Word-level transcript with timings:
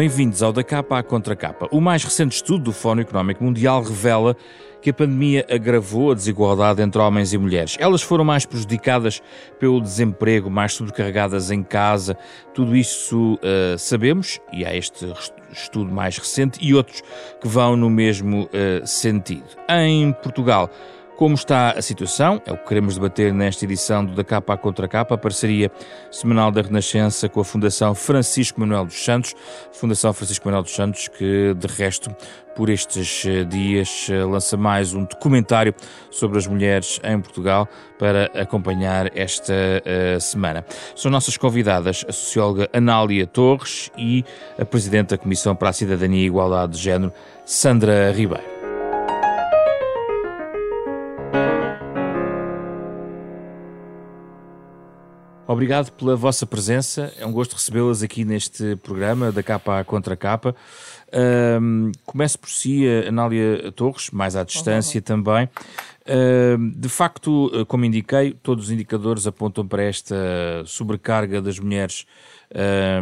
Bem-vindos 0.00 0.42
ao 0.42 0.50
Da 0.50 0.64
Capa 0.64 0.98
à 0.98 1.02
Contra 1.02 1.36
Capa. 1.36 1.68
O 1.70 1.78
mais 1.78 2.02
recente 2.02 2.36
estudo 2.36 2.64
do 2.64 2.72
Fórum 2.72 3.02
Económico 3.02 3.44
Mundial 3.44 3.82
revela 3.82 4.34
que 4.80 4.88
a 4.88 4.94
pandemia 4.94 5.44
agravou 5.50 6.10
a 6.10 6.14
desigualdade 6.14 6.80
entre 6.80 6.98
homens 6.98 7.34
e 7.34 7.36
mulheres. 7.36 7.76
Elas 7.78 8.00
foram 8.00 8.24
mais 8.24 8.46
prejudicadas 8.46 9.20
pelo 9.58 9.78
desemprego, 9.78 10.48
mais 10.48 10.72
sobrecarregadas 10.72 11.50
em 11.50 11.62
casa. 11.62 12.16
Tudo 12.54 12.74
isso 12.74 13.34
uh, 13.34 13.76
sabemos, 13.76 14.40
e 14.50 14.64
há 14.64 14.74
este 14.74 15.12
estudo 15.52 15.92
mais 15.92 16.16
recente 16.16 16.58
e 16.62 16.72
outros 16.72 17.02
que 17.38 17.46
vão 17.46 17.76
no 17.76 17.90
mesmo 17.90 18.44
uh, 18.44 18.86
sentido. 18.86 19.44
Em 19.68 20.14
Portugal, 20.14 20.70
como 21.20 21.34
está 21.34 21.72
a 21.72 21.82
situação? 21.82 22.40
É 22.46 22.52
o 22.52 22.56
que 22.56 22.66
queremos 22.66 22.94
debater 22.94 23.34
nesta 23.34 23.66
edição 23.66 24.02
do 24.02 24.14
Da 24.14 24.24
Capa 24.24 24.54
à 24.54 24.56
Contra 24.56 24.88
Capa, 24.88 25.16
a 25.16 25.18
parceria 25.18 25.70
semanal 26.10 26.50
da 26.50 26.62
Renascença 26.62 27.28
com 27.28 27.40
a 27.40 27.44
Fundação 27.44 27.94
Francisco 27.94 28.58
Manuel 28.58 28.86
dos 28.86 29.04
Santos. 29.04 29.34
Fundação 29.70 30.14
Francisco 30.14 30.48
Manuel 30.48 30.62
dos 30.62 30.74
Santos, 30.74 31.08
que 31.08 31.52
de 31.52 31.66
resto, 31.66 32.10
por 32.56 32.70
estes 32.70 33.22
eh, 33.26 33.44
dias, 33.44 34.06
eh, 34.08 34.24
lança 34.24 34.56
mais 34.56 34.94
um 34.94 35.04
documentário 35.04 35.74
sobre 36.10 36.38
as 36.38 36.46
mulheres 36.46 36.98
em 37.04 37.20
Portugal 37.20 37.68
para 37.98 38.30
acompanhar 38.34 39.14
esta 39.14 39.52
uh, 39.52 40.18
semana. 40.18 40.64
São 40.96 41.10
nossas 41.10 41.36
convidadas 41.36 42.02
a 42.08 42.12
socióloga 42.12 42.66
Anália 42.72 43.26
Torres 43.26 43.90
e 43.94 44.24
a 44.58 44.64
Presidente 44.64 45.10
da 45.10 45.18
Comissão 45.18 45.54
para 45.54 45.68
a 45.68 45.72
Cidadania 45.74 46.22
e 46.22 46.26
Igualdade 46.26 46.72
de 46.72 46.78
Género, 46.78 47.12
Sandra 47.44 48.10
Ribeiro. 48.10 48.59
Obrigado 55.50 55.90
pela 55.90 56.14
vossa 56.14 56.46
presença. 56.46 57.12
É 57.18 57.26
um 57.26 57.32
gosto 57.32 57.54
recebê-las 57.54 58.04
aqui 58.04 58.24
neste 58.24 58.76
programa 58.76 59.32
da 59.32 59.42
capa 59.42 59.80
à 59.80 59.84
contra 59.84 60.16
capa. 60.16 60.54
Um, 61.60 61.90
começo 62.06 62.38
por 62.38 62.48
si, 62.48 62.86
Anália 63.04 63.72
Torres, 63.72 64.10
mais 64.12 64.36
à 64.36 64.44
distância 64.44 65.02
também. 65.02 65.48
Um, 66.06 66.70
de 66.70 66.88
facto, 66.88 67.50
como 67.66 67.84
indiquei, 67.84 68.32
todos 68.32 68.66
os 68.66 68.70
indicadores 68.70 69.26
apontam 69.26 69.66
para 69.66 69.82
esta 69.82 70.14
sobrecarga 70.66 71.42
das 71.42 71.58
mulheres 71.58 72.06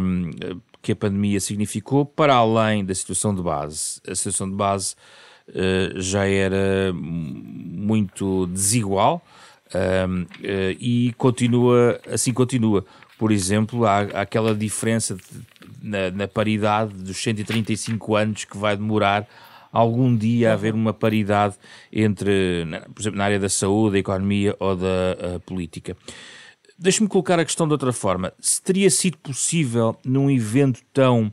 um, 0.01 0.31
que 0.81 0.93
a 0.93 0.95
pandemia 0.95 1.39
significou, 1.39 2.03
para 2.03 2.33
além 2.33 2.83
da 2.83 2.95
situação 2.95 3.35
de 3.35 3.43
base. 3.43 4.01
A 4.07 4.15
situação 4.15 4.49
de 4.49 4.55
base 4.55 4.95
uh, 5.49 6.01
já 6.01 6.25
era 6.25 6.91
muito 6.95 8.47
desigual 8.47 9.23
um, 9.73 10.21
uh, 10.21 10.27
eh, 10.43 10.75
e 10.79 11.13
continua, 11.17 11.99
assim 12.11 12.33
continua. 12.33 12.85
Por 13.17 13.31
exemplo, 13.31 13.85
há, 13.85 13.99
há 13.99 14.21
aquela 14.21 14.55
diferença 14.55 15.15
de, 15.15 15.21
na, 15.81 16.09
na, 16.11 16.27
paridade 16.27 16.93
dos 16.93 17.17
135 17.17 18.15
anos 18.15 18.45
que 18.45 18.57
vai 18.57 18.75
demorar 18.75 19.27
algum 19.71 20.15
dia 20.15 20.51
a 20.51 20.53
haver 20.53 20.73
uma 20.73 20.93
paridade 20.93 21.55
entre, 21.91 22.65
por 22.93 23.01
exemplo, 23.01 23.17
na 23.17 23.25
área 23.25 23.39
da 23.39 23.49
saúde, 23.49 23.93
da 23.93 23.99
economia 23.99 24.55
ou 24.59 24.75
da 24.75 25.35
uh, 25.35 25.39
política. 25.41 25.95
Deixe-me 26.77 27.09
colocar 27.09 27.37
a 27.39 27.45
questão 27.45 27.67
de 27.67 27.73
outra 27.73 27.91
forma. 27.91 28.33
Se 28.39 28.61
teria 28.61 28.89
sido 28.89 29.17
possível, 29.17 29.97
num 30.03 30.31
evento 30.31 30.79
tão 30.93 31.31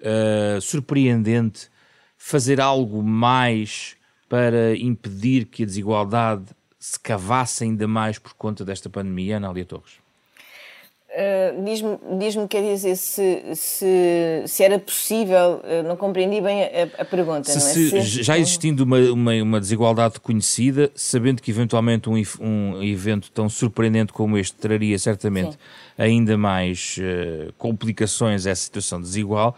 uh, 0.00 0.60
surpreendente, 0.60 1.68
fazer 2.16 2.60
algo 2.60 3.02
mais 3.02 3.94
para 4.28 4.76
impedir 4.76 5.44
que 5.44 5.62
a 5.62 5.66
desigualdade 5.66 6.46
se 6.86 7.00
cavasse 7.00 7.64
ainda 7.64 7.88
mais 7.88 8.16
por 8.16 8.34
conta 8.34 8.64
desta 8.64 8.88
pandemia, 8.88 9.38
Anália 9.38 9.64
Torres? 9.64 9.94
Uh, 11.08 11.64
Diz-me, 11.64 11.98
diz 12.18 12.36
quer 12.48 12.62
dizer, 12.62 12.94
se, 12.94 13.42
se, 13.54 14.44
se 14.46 14.62
era 14.62 14.78
possível, 14.78 15.62
uh, 15.64 15.82
não 15.88 15.96
compreendi 15.96 16.40
bem 16.40 16.62
a, 16.62 17.02
a 17.02 17.04
pergunta. 17.04 17.50
Se, 17.50 17.58
não 17.90 17.98
é? 17.98 18.02
se, 18.04 18.22
já 18.22 18.38
existindo 18.38 18.84
uma, 18.84 18.98
uma, 18.98 19.32
uma, 19.42 19.60
desigualdade 19.60 20.20
conhecida, 20.20 20.90
sabendo 20.94 21.42
que 21.42 21.50
eventualmente 21.50 22.08
um, 22.08 22.22
um 22.40 22.82
evento 22.82 23.32
tão 23.32 23.48
surpreendente 23.48 24.12
como 24.12 24.38
este 24.38 24.54
traria 24.54 24.96
certamente 24.96 25.52
Sim. 25.52 25.58
ainda 25.98 26.38
mais 26.38 26.98
uh, 26.98 27.52
complicações 27.54 28.46
a 28.46 28.50
essa 28.50 28.62
situação 28.62 29.00
desigual, 29.00 29.56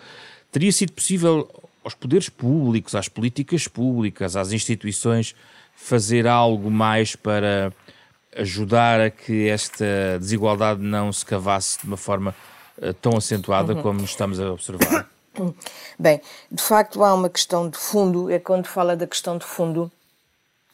teria 0.51 0.73
sido 0.73 0.93
possível 0.93 1.47
aos 1.85 1.95
poderes 1.95 2.31
públicos, 2.31 2.95
às 2.95 3.09
políticas 3.09 3.69
públicas, 3.69 4.35
às 4.35 4.53
instituições, 4.53 5.35
fazer 5.79 6.27
algo 6.27 6.71
mais 6.71 7.15
para 7.17 7.73
ajudar 8.37 9.01
a 9.01 9.11
que 9.11 9.49
esta 9.49 10.19
desigualdade 10.19 10.83
não 10.83 11.13
se 11.13 11.25
cavasse 11.25 11.79
de 11.81 11.87
uma 11.87 11.97
forma 11.97 12.35
uh, 12.79 12.93
tão 12.95 13.17
acentuada 13.17 13.75
uhum. 13.75 13.83
como 13.83 14.05
estamos 14.05 14.39
a 14.39 14.53
observar? 14.53 15.09
Bem, 15.99 16.21
de 16.51 16.63
facto 16.63 17.03
há 17.03 17.15
uma 17.15 17.31
questão 17.31 17.71
de 17.71 17.79
fundo, 17.79 18.31
é 18.31 18.39
quando 18.39 18.67
fala 18.67 18.97
da 18.97 19.07
questão 19.07 19.39
de 19.39 19.47
fundo, 19.47 19.91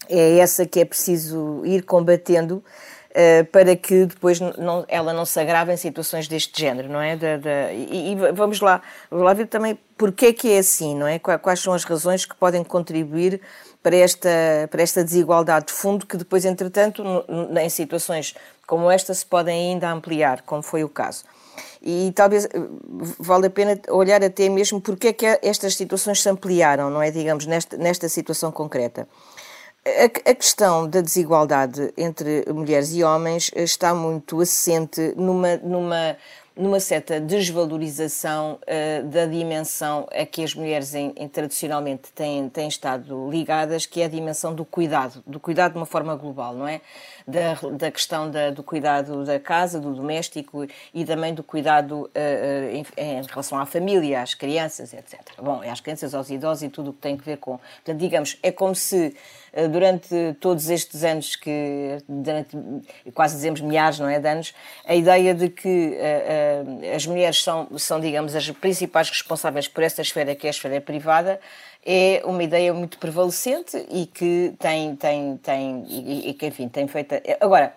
é 0.08 0.38
essa 0.38 0.66
que 0.66 0.80
é 0.80 0.84
preciso 0.84 1.62
ir 1.64 1.82
combatendo 1.82 2.64
uh, 3.10 3.44
para 3.52 3.76
que 3.76 4.06
depois 4.06 4.40
não, 4.40 4.84
ela 4.88 5.12
não 5.12 5.24
se 5.24 5.38
agrave 5.38 5.72
em 5.72 5.76
situações 5.76 6.26
deste 6.26 6.58
género, 6.60 6.88
não 6.88 7.00
é? 7.00 7.14
Da, 7.14 7.36
da, 7.36 7.72
e, 7.72 8.12
e, 8.12 8.32
vamos 8.32 8.60
lá, 8.60 8.82
vamos 9.10 9.24
lá 9.24 9.34
ver 9.34 9.46
também 9.46 9.78
porque 9.96 10.26
é 10.26 10.32
que 10.32 10.50
é 10.50 10.58
assim, 10.58 10.94
não 10.94 11.06
é? 11.06 11.18
Quais 11.18 11.60
são 11.60 11.72
as 11.72 11.84
razões 11.84 12.24
que 12.24 12.34
podem 12.34 12.64
contribuir 12.64 13.40
para 13.84 13.96
esta, 13.96 14.30
para 14.70 14.82
esta 14.82 15.04
desigualdade 15.04 15.66
de 15.66 15.72
fundo 15.74 16.06
que 16.06 16.16
depois, 16.16 16.46
entretanto, 16.46 17.04
em 17.60 17.68
situações 17.68 18.34
como 18.66 18.90
esta 18.90 19.12
se 19.12 19.26
podem 19.26 19.72
ainda 19.72 19.90
ampliar, 19.90 20.40
como 20.40 20.62
foi 20.62 20.82
o 20.82 20.88
caso. 20.88 21.24
E 21.82 22.10
talvez 22.16 22.46
eh, 22.46 22.48
vale 23.18 23.46
a 23.46 23.50
pena 23.50 23.78
olhar 23.90 24.24
até 24.24 24.48
mesmo 24.48 24.80
porque 24.80 25.08
é 25.08 25.12
que 25.12 25.38
estas 25.42 25.76
situações 25.76 26.22
se 26.22 26.28
ampliaram, 26.30 26.88
não 26.88 27.02
é? 27.02 27.10
Digamos, 27.10 27.44
nesta, 27.44 27.76
nesta 27.76 28.08
situação 28.08 28.50
concreta. 28.50 29.06
A, 29.86 30.30
a, 30.30 30.34
questão 30.34 30.88
da 30.88 31.02
desigualdade 31.02 31.92
entre 31.94 32.42
mulheres 32.50 32.90
e 32.94 33.04
homens 33.04 33.50
está 33.54 33.92
muito 33.94 34.40
assente 34.40 35.12
numa, 35.14 35.58
numa 35.58 36.16
numa 36.56 36.78
certa 36.78 37.20
desvalorização 37.20 38.58
uh, 38.62 39.06
da 39.08 39.26
dimensão 39.26 40.06
a 40.12 40.24
que 40.24 40.42
as 40.44 40.54
mulheres 40.54 40.94
em, 40.94 41.12
em, 41.16 41.28
tradicionalmente 41.28 42.12
têm, 42.12 42.48
têm 42.48 42.68
estado 42.68 43.28
ligadas, 43.30 43.86
que 43.86 44.00
é 44.00 44.04
a 44.04 44.08
dimensão 44.08 44.54
do 44.54 44.64
cuidado, 44.64 45.22
do 45.26 45.40
cuidado 45.40 45.72
de 45.72 45.78
uma 45.78 45.86
forma 45.86 46.14
global, 46.14 46.54
não 46.54 46.68
é? 46.68 46.80
Da, 47.26 47.54
da 47.72 47.90
questão 47.90 48.30
da, 48.30 48.50
do 48.50 48.62
cuidado 48.62 49.24
da 49.24 49.40
casa, 49.40 49.80
do 49.80 49.94
doméstico 49.94 50.66
e 50.92 51.06
também 51.06 51.32
do 51.32 51.42
cuidado 51.42 52.02
uh, 52.02 52.10
em, 52.70 52.84
em, 52.98 53.22
relação 53.22 53.58
à 53.58 53.64
família, 53.64 54.20
às 54.20 54.34
crianças, 54.34 54.92
etc. 54.92 55.20
Bom, 55.38 55.62
às 55.62 55.80
crianças, 55.80 56.14
aos 56.14 56.28
idosos 56.28 56.64
e 56.64 56.68
tudo 56.68 56.90
o 56.90 56.92
que 56.92 57.00
tem 57.00 57.14
a 57.14 57.24
ver 57.24 57.38
com. 57.38 57.56
Portanto, 57.56 57.96
digamos, 57.96 58.38
é 58.42 58.52
como 58.52 58.74
se 58.74 59.16
eh, 59.54 59.68
durante 59.68 60.34
todos 60.40 60.68
estes 60.68 61.04
anos 61.04 61.36
que, 61.36 61.98
durante, 62.08 62.56
quase 63.14 63.36
dizemos 63.36 63.60
milhares 63.60 64.00
não 64.00 64.08
é, 64.08 64.18
de 64.18 64.28
anos, 64.28 64.52
a 64.84 64.96
ideia 64.96 65.32
de 65.32 65.48
que 65.48 65.68
uh, 65.68 66.90
uh, 66.90 66.96
as 66.96 67.06
mulheres 67.06 67.40
são, 67.40 67.68
são, 67.78 68.00
digamos, 68.00 68.34
as 68.34 68.50
principais 68.50 69.08
responsáveis 69.08 69.68
por 69.68 69.84
esta 69.84 70.02
esfera 70.02 70.34
que 70.34 70.46
é 70.46 70.48
a 70.48 70.50
esfera 70.50 70.80
privada, 70.80 71.38
é 71.84 72.22
uma 72.24 72.42
ideia 72.42 72.72
muito 72.72 72.98
prevalecente 72.98 73.76
e 73.90 74.06
que 74.06 74.54
tem, 74.58 74.96
tem, 74.96 75.36
tem 75.36 75.84
e, 75.86 76.30
e 76.30 76.34
que, 76.34 76.46
enfim, 76.46 76.68
tem 76.68 76.88
feito... 76.88 77.14
Agora, 77.40 77.74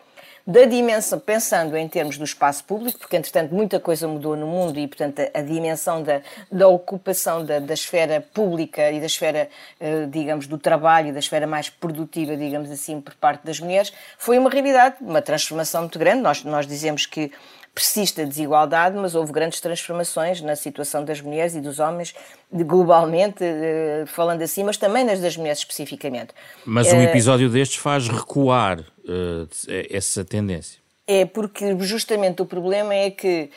da 0.47 0.63
dimensão, 0.63 1.19
pensando 1.19 1.75
em 1.75 1.89
termos 1.89 2.17
do 2.17 2.23
espaço 2.23 2.63
público, 2.63 2.99
porque 2.99 3.17
entretanto 3.17 3.53
muita 3.53 3.81
coisa 3.81 4.07
mudou 4.07 4.33
no 4.37 4.47
mundo 4.47 4.79
e, 4.79 4.87
portanto, 4.87 5.19
a, 5.19 5.39
a 5.39 5.41
dimensão 5.41 6.01
da, 6.01 6.21
da 6.49 6.69
ocupação 6.69 7.43
da, 7.43 7.59
da, 7.59 7.73
esfera 7.73 8.25
pública 8.33 8.89
e 8.89 9.01
da 9.01 9.07
esfera, 9.07 9.49
uh, 9.81 10.07
digamos, 10.07 10.47
do 10.47 10.57
trabalho, 10.57 11.11
da 11.11 11.19
esfera 11.19 11.45
mais 11.45 11.69
produtiva, 11.69 12.37
digamos 12.37 12.71
assim, 12.71 13.01
por 13.01 13.13
parte 13.15 13.45
das 13.45 13.59
mulheres, 13.59 13.91
foi 14.17 14.39
uma 14.39 14.49
realidade, 14.49 14.95
uma 15.01 15.21
transformação 15.21 15.81
muito 15.81 15.99
grande. 15.99 16.21
Nós, 16.21 16.41
nós 16.45 16.65
dizemos 16.65 17.05
que 17.05 17.29
persiste 17.77 18.21
a 18.21 18.25
desigualdade, 18.25 18.97
mas 18.97 19.13
houve 19.13 19.31
grandes 19.31 19.61
transformações 19.61 20.41
na 20.41 20.55
situação 20.55 21.05
das 21.05 21.21
mulheres 21.21 21.53
e 21.53 21.61
dos 21.61 21.77
homens, 21.77 22.15
globalmente, 22.51 23.43
eh, 23.43 24.03
falando 24.07 24.41
assim, 24.41 24.63
mas 24.63 24.77
também 24.77 25.05
nas 25.05 25.21
das 25.21 25.37
mulheres 25.37 25.59
especificamente. 25.59 26.29
Mas 26.65 26.91
um 26.91 26.99
eh, 26.99 27.03
episódio 27.03 27.47
destes 27.49 27.77
faz 27.77 28.07
recuar 28.07 28.79
uh, 28.79 29.47
essa 29.91 30.25
tendência. 30.25 30.79
É 31.05 31.23
porque 31.23 31.77
justamente 31.81 32.41
o 32.41 32.47
problema 32.47 32.95
é 32.95 33.11
que 33.11 33.51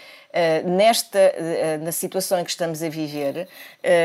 nesta 0.65 1.19
uh, 1.19 1.85
na 1.85 1.93
situação 1.93 2.39
em 2.39 2.45
que 2.45 2.51
estamos 2.51 2.83
a 2.83 2.89
viver, 2.89 3.49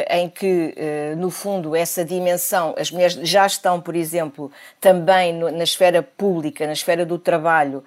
em 0.09 0.29
que 0.29 0.73
no 1.17 1.29
fundo 1.29 1.75
essa 1.75 2.03
dimensão, 2.03 2.73
as 2.77 2.89
mulheres 2.89 3.13
já 3.23 3.45
estão, 3.45 3.81
por 3.81 3.95
exemplo, 3.95 4.51
também 4.79 5.33
na 5.33 5.63
esfera 5.63 6.01
pública, 6.01 6.65
na 6.65 6.73
esfera 6.73 7.05
do 7.05 7.19
trabalho, 7.19 7.83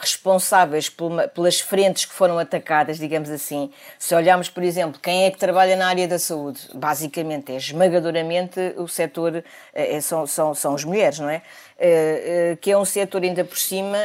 responsáveis 0.00 0.92
pelas 1.34 1.60
frentes 1.60 2.04
que 2.04 2.12
foram 2.12 2.38
atacadas, 2.38 2.98
digamos 2.98 3.30
assim. 3.30 3.70
Se 3.98 4.14
olharmos, 4.14 4.48
por 4.48 4.62
exemplo, 4.62 5.00
quem 5.00 5.24
é 5.24 5.30
que 5.30 5.38
trabalha 5.38 5.76
na 5.76 5.86
área 5.86 6.08
da 6.08 6.18
saúde, 6.18 6.60
basicamente 6.74 7.52
é 7.52 7.56
esmagadoramente 7.56 8.58
o 8.76 8.88
setor, 8.88 9.44
são, 10.02 10.26
são, 10.26 10.54
são 10.54 10.74
as 10.74 10.84
mulheres, 10.84 11.18
não 11.20 11.30
é? 11.30 11.42
que 12.60 12.70
é 12.70 12.78
um 12.78 12.84
setor 12.84 13.22
ainda 13.22 13.44
por 13.44 13.58
cima, 13.58 13.98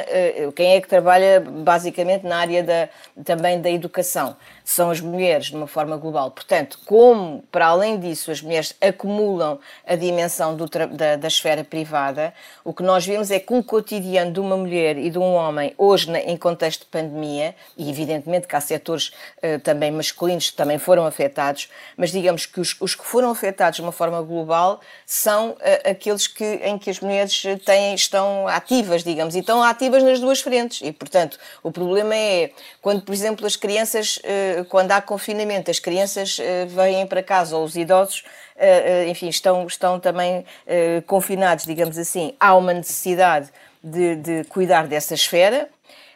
quem 0.56 0.76
é 0.76 0.82
que 0.82 0.88
trabalha 0.88 1.40
basicamente 1.40 2.26
na 2.26 2.38
área 2.38 2.64
da, 2.64 2.90
também 3.24 3.62
da 3.62 3.70
educação, 3.70 4.36
são 4.70 4.92
as 4.92 5.02
mulheres 5.02 5.48
de 5.48 5.56
uma 5.56 5.66
forma 5.66 5.98
global. 5.98 6.30
Portanto, 6.30 6.78
como 6.86 7.44
para 7.52 7.66
além 7.66 8.00
disso 8.00 8.30
as 8.30 8.40
mulheres 8.40 8.76
acumulam 8.80 9.60
a 9.84 9.96
dimensão 9.96 10.56
da, 10.56 11.16
da, 11.16 11.28
esfera 11.28 11.64
privada, 11.64 12.32
o 12.64 12.72
que 12.72 12.84
nós 12.84 13.04
vemos 13.04 13.32
é 13.32 13.40
que 13.40 13.52
um 13.52 13.64
cotidiano 13.64 14.32
de 14.32 14.40
uma 14.40 14.56
mulher 14.56 14.96
e 14.96 15.10
de 15.10 15.18
um 15.18 15.34
homem, 15.34 15.74
hoje 15.76 16.12
em 16.12 16.38
contexto 16.38 16.82
de 16.82 16.86
pandemia, 16.86 17.56
e 17.76 17.90
evidentemente 17.90 18.48
que 18.48 18.56
há 18.56 18.62
setores 18.62 19.08
uh, 19.08 19.60
também 19.64 19.90
masculinos 19.90 20.52
que 20.52 20.56
também 20.56 20.78
foram 20.78 21.04
afetados, 21.04 21.68
mas 21.98 22.12
digamos 22.12 22.46
que 22.46 22.60
os, 22.60 22.80
os 22.80 22.94
que 22.94 23.04
foram 23.04 23.32
afetados 23.32 23.78
de 23.78 23.82
uma 23.82 23.92
forma 23.92 24.22
global 24.22 24.82
são 25.04 25.52
uh, 25.52 25.90
aqueles 25.90 26.28
que, 26.28 26.46
em 26.46 26.78
que 26.78 26.92
as 26.92 27.00
mulheres 27.00 27.42
têm, 27.66 27.96
estão 27.96 28.48
ativas, 28.48 29.04
digamos, 29.04 29.34
e 29.34 29.40
estão 29.40 29.64
ativas 29.64 30.04
nas 30.04 30.20
duas 30.20 30.42
frentes. 30.42 30.82
E, 30.84 30.92
portanto, 30.92 31.40
o 31.64 31.72
problema 31.72 32.16
é 32.16 32.52
quando, 32.84 33.02
por 33.02 33.14
exemplo, 33.14 33.48
as 33.48 33.56
crianças, 33.56 34.18
uh, 34.18 34.59
quando 34.68 34.92
há 34.92 35.02
confinamento, 35.02 35.72
as 35.72 35.80
crianças 35.80 36.38
vêm 36.68 37.06
para 37.08 37.24
casa, 37.24 37.56
ou 37.56 37.64
os 37.64 37.76
idosos, 37.76 38.24
enfim, 39.08 39.30
estão, 39.30 39.66
estão 39.66 40.00
também 40.00 40.46
confinados, 41.08 41.66
digamos 41.66 41.98
assim, 41.98 42.34
há 42.40 42.56
uma 42.56 42.74
necessidade 42.74 43.50
de, 43.84 44.16
de 44.16 44.44
cuidar 44.46 44.88
dessa 44.88 45.14
esfera, 45.14 45.70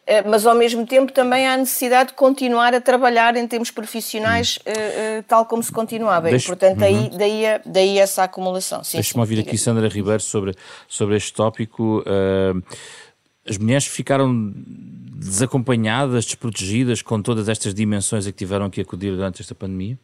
eh, 0.05 0.21
mas 0.23 0.45
ao 0.45 0.53
mesmo 0.53 0.85
tempo 0.85 1.13
também 1.13 1.47
há 1.47 1.55
necessidade 1.55 2.09
de 2.09 2.15
continuar 2.15 2.75
a 2.75 2.81
trabalhar 2.81 3.37
em 3.37 3.47
termos 3.47 3.71
profissionais 3.71 4.57
uh, 4.57 5.19
uh, 5.19 5.23
tal 5.23 5.45
como 5.45 5.63
se 5.63 5.71
continuava. 5.71 6.29
Deixe... 6.29 6.45
E, 6.45 6.47
portanto, 6.47 6.81
uhum. 6.83 7.09
daí, 7.17 7.43
daí 7.65 7.99
essa 7.99 8.23
acumulação. 8.23 8.81
Deixa-me 8.91 9.21
ouvir 9.21 9.39
aqui 9.39 9.57
Sandra 9.57 9.87
Ribeiro 9.87 10.21
sobre, 10.21 10.53
sobre 10.89 11.15
este 11.15 11.33
tópico. 11.33 11.99
Uh, 12.01 12.61
as 13.47 13.57
mulheres 13.57 13.85
ficaram 13.85 14.53
desacompanhadas, 15.15 16.25
desprotegidas 16.25 17.01
com 17.01 17.21
todas 17.21 17.49
estas 17.49 17.73
dimensões 17.73 18.27
a 18.27 18.31
que 18.31 18.37
tiveram 18.37 18.69
que 18.69 18.81
acudir 18.81 19.11
durante 19.11 19.41
esta 19.41 19.55
pandemia? 19.55 19.97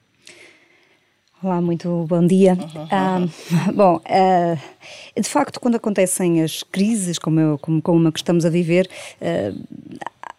Olá, 1.41 1.61
muito 1.61 2.05
bom 2.09 2.25
dia. 2.25 2.53
Uhum. 2.53 2.87
Ah, 2.91 3.19
bom, 3.73 3.95
uh, 3.95 5.21
de 5.21 5.29
facto, 5.29 5.59
quando 5.59 5.75
acontecem 5.75 6.43
as 6.43 6.63
crises, 6.63 7.17
como, 7.17 7.39
eu, 7.39 7.57
como, 7.57 7.81
como 7.81 7.97
uma 7.97 8.11
que 8.11 8.19
estamos 8.19 8.43
a 8.43 8.49
viver, 8.49 8.89
uh, 9.21 9.57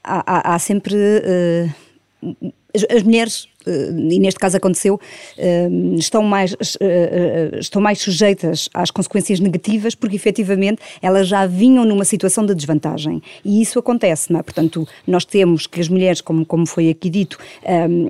há, 0.05 0.55
há, 0.55 0.59
sempre. 0.59 0.95
Uh, 0.95 2.53
as, 2.75 2.85
as, 2.97 3.03
mulheres 3.03 3.49
e 3.67 4.19
neste 4.19 4.41
caso 4.41 4.57
aconteceu, 4.57 4.99
eh, 5.37 5.69
estão 5.97 6.23
mais, 6.23 6.57
eh, 6.81 7.59
estão 7.59 7.81
mais 7.81 7.99
sujeitas 7.99 8.69
às 8.73 8.91
consequências 8.91 9.39
negativas 9.41 9.95
porque 9.95 10.17
efetivamente 10.17 10.81
elas 11.03 11.29
já 11.29 11.47
vinham 11.47 11.85
numa 11.85 12.05
situação 12.05 12.45
de 12.47 12.55
desvantagem. 12.55 13.23
E 13.45 13.61
isso 13.61 13.79
acontece, 13.79 14.33
não 14.33 14.41
é? 14.41 14.43
Portanto, 14.43 14.87
nós 15.07 15.25
temos 15.25 15.67
que 15.67 15.81
as 15.81 15.89
mulheres, 15.89 16.21
como, 16.21 16.45
como 16.47 16.67
foi 16.67 16.89
aqui 16.89 17.11
dito, 17.11 17.39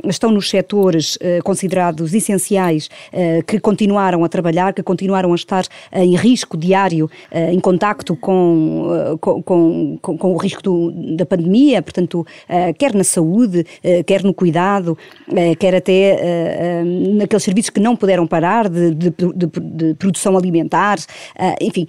estão 0.08 0.31
nos 0.31 0.49
setores 0.49 1.19
considerados 1.44 2.14
essenciais 2.14 2.88
que 3.47 3.58
continuaram 3.58 4.25
a 4.25 4.29
trabalhar, 4.29 4.73
que 4.73 4.82
continuaram 4.82 5.32
a 5.32 5.35
estar 5.35 5.64
em 5.93 6.17
risco 6.17 6.56
diário, 6.56 7.11
em 7.32 7.58
contacto 7.61 8.17
com, 8.17 9.19
com, 9.20 9.43
com, 9.43 9.99
com 10.19 10.32
o 10.32 10.37
risco 10.37 10.62
do, 10.62 10.91
da 11.17 11.26
pandemia, 11.26 11.82
portanto, 11.82 12.26
quer 12.79 12.94
na 12.94 13.05
saúde, 13.05 13.64
quer 14.06 14.23
no 14.23 14.35
cuidado 14.35 14.97
eh, 15.40 15.40
quer 15.59 15.75
até 15.75 15.93
eh, 15.93 16.19
eh, 16.21 16.85
naqueles 16.85 17.43
serviços 17.43 17.71
que 17.71 17.81
não 17.81 17.97
puderam 17.97 18.27
parar 18.27 18.69
de, 18.69 18.95
de, 18.95 19.11
de, 19.11 19.47
de 19.61 19.95
produção 19.95 20.37
alimentar, 20.37 20.99
enfim. 21.61 21.87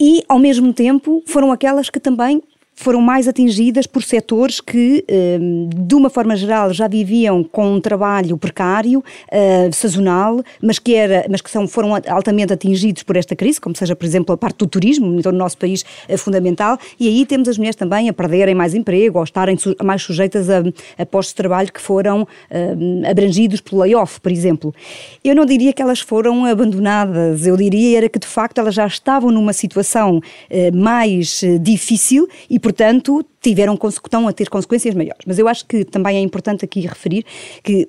E, 0.00 0.22
ao 0.28 0.38
mesmo 0.38 0.72
tempo, 0.72 1.22
foram 1.26 1.52
aquelas 1.52 1.90
que 1.90 2.00
também 2.00 2.42
foram 2.80 3.00
mais 3.00 3.28
atingidas 3.28 3.86
por 3.86 4.02
setores 4.02 4.60
que, 4.60 5.04
ehm, 5.06 5.68
de 5.68 5.94
uma 5.94 6.08
forma 6.08 6.34
geral, 6.34 6.72
já 6.72 6.88
viviam 6.88 7.44
com 7.44 7.74
um 7.74 7.80
trabalho 7.80 8.38
precário, 8.38 9.04
eh, 9.30 9.68
sazonal, 9.70 10.42
mas 10.62 10.78
que, 10.78 10.94
era, 10.94 11.26
mas 11.30 11.42
que 11.42 11.50
são, 11.50 11.68
foram 11.68 11.94
altamente 12.08 12.54
atingidos 12.54 13.02
por 13.02 13.16
esta 13.16 13.36
crise, 13.36 13.60
como 13.60 13.76
seja, 13.76 13.94
por 13.94 14.06
exemplo, 14.06 14.34
a 14.34 14.38
parte 14.38 14.56
do 14.56 14.66
turismo, 14.66 15.18
então 15.18 15.30
no 15.30 15.36
nosso 15.36 15.58
país 15.58 15.84
é 16.08 16.16
fundamental, 16.16 16.78
e 16.98 17.06
aí 17.06 17.26
temos 17.26 17.48
as 17.48 17.58
mulheres 17.58 17.76
também 17.76 18.08
a 18.08 18.14
perderem 18.14 18.54
mais 18.54 18.74
emprego 18.74 19.18
ou 19.18 19.24
estarem 19.24 19.58
mais 19.84 20.02
sujeitas 20.02 20.48
a, 20.48 20.62
a 20.98 21.04
postos 21.04 21.32
de 21.32 21.36
trabalho 21.36 21.70
que 21.70 21.80
foram 21.80 22.26
ehm, 22.50 23.04
abrangidos 23.04 23.60
pelo 23.60 23.82
layoff, 23.82 24.20
por 24.20 24.32
exemplo. 24.32 24.74
Eu 25.22 25.34
não 25.34 25.44
diria 25.44 25.74
que 25.74 25.82
elas 25.82 26.00
foram 26.00 26.46
abandonadas, 26.46 27.46
eu 27.46 27.56
diria 27.58 27.98
era 27.98 28.08
que 28.08 28.18
de 28.18 28.26
facto 28.26 28.58
elas 28.58 28.74
já 28.74 28.86
estavam 28.86 29.30
numa 29.30 29.52
situação 29.52 30.20
eh, 30.48 30.70
mais 30.70 31.42
difícil 31.60 32.26
e, 32.48 32.58
por 32.58 32.69
portanto, 32.70 33.24
tiveram, 33.40 33.76
estão 33.88 34.28
a 34.28 34.32
ter 34.32 34.48
consequências 34.48 34.94
maiores. 34.94 35.22
Mas 35.26 35.38
eu 35.38 35.48
acho 35.48 35.66
que 35.66 35.84
também 35.84 36.16
é 36.16 36.20
importante 36.20 36.64
aqui 36.64 36.80
referir 36.80 37.24
que 37.64 37.88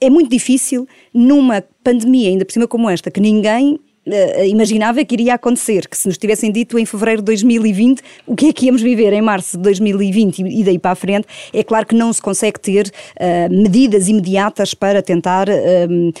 é 0.00 0.10
muito 0.10 0.30
difícil 0.30 0.86
numa 1.12 1.64
pandemia, 1.82 2.28
ainda 2.28 2.44
por 2.44 2.52
cima 2.52 2.68
como 2.68 2.90
esta, 2.90 3.10
que 3.10 3.20
ninguém 3.20 3.74
uh, 4.06 4.44
imaginava 4.44 5.02
que 5.02 5.14
iria 5.14 5.34
acontecer, 5.34 5.88
que 5.88 5.96
se 5.96 6.06
nos 6.06 6.18
tivessem 6.18 6.52
dito 6.52 6.78
em 6.78 6.84
fevereiro 6.84 7.22
de 7.22 7.26
2020 7.26 8.02
o 8.26 8.36
que 8.36 8.48
é 8.48 8.52
que 8.52 8.66
íamos 8.66 8.82
viver 8.82 9.14
em 9.14 9.22
março 9.22 9.56
de 9.56 9.62
2020 9.62 10.40
e, 10.40 10.62
daí 10.62 10.78
para 10.78 10.90
a 10.90 10.94
frente, 10.94 11.26
é 11.50 11.64
claro 11.64 11.86
que 11.86 11.94
não 11.94 12.12
se 12.12 12.20
consegue 12.20 12.60
ter 12.60 12.86
uh, 12.86 13.50
medidas 13.50 14.06
imediatas 14.08 14.74
para 14.74 15.00
tentar 15.00 15.48
uh, 15.48 16.12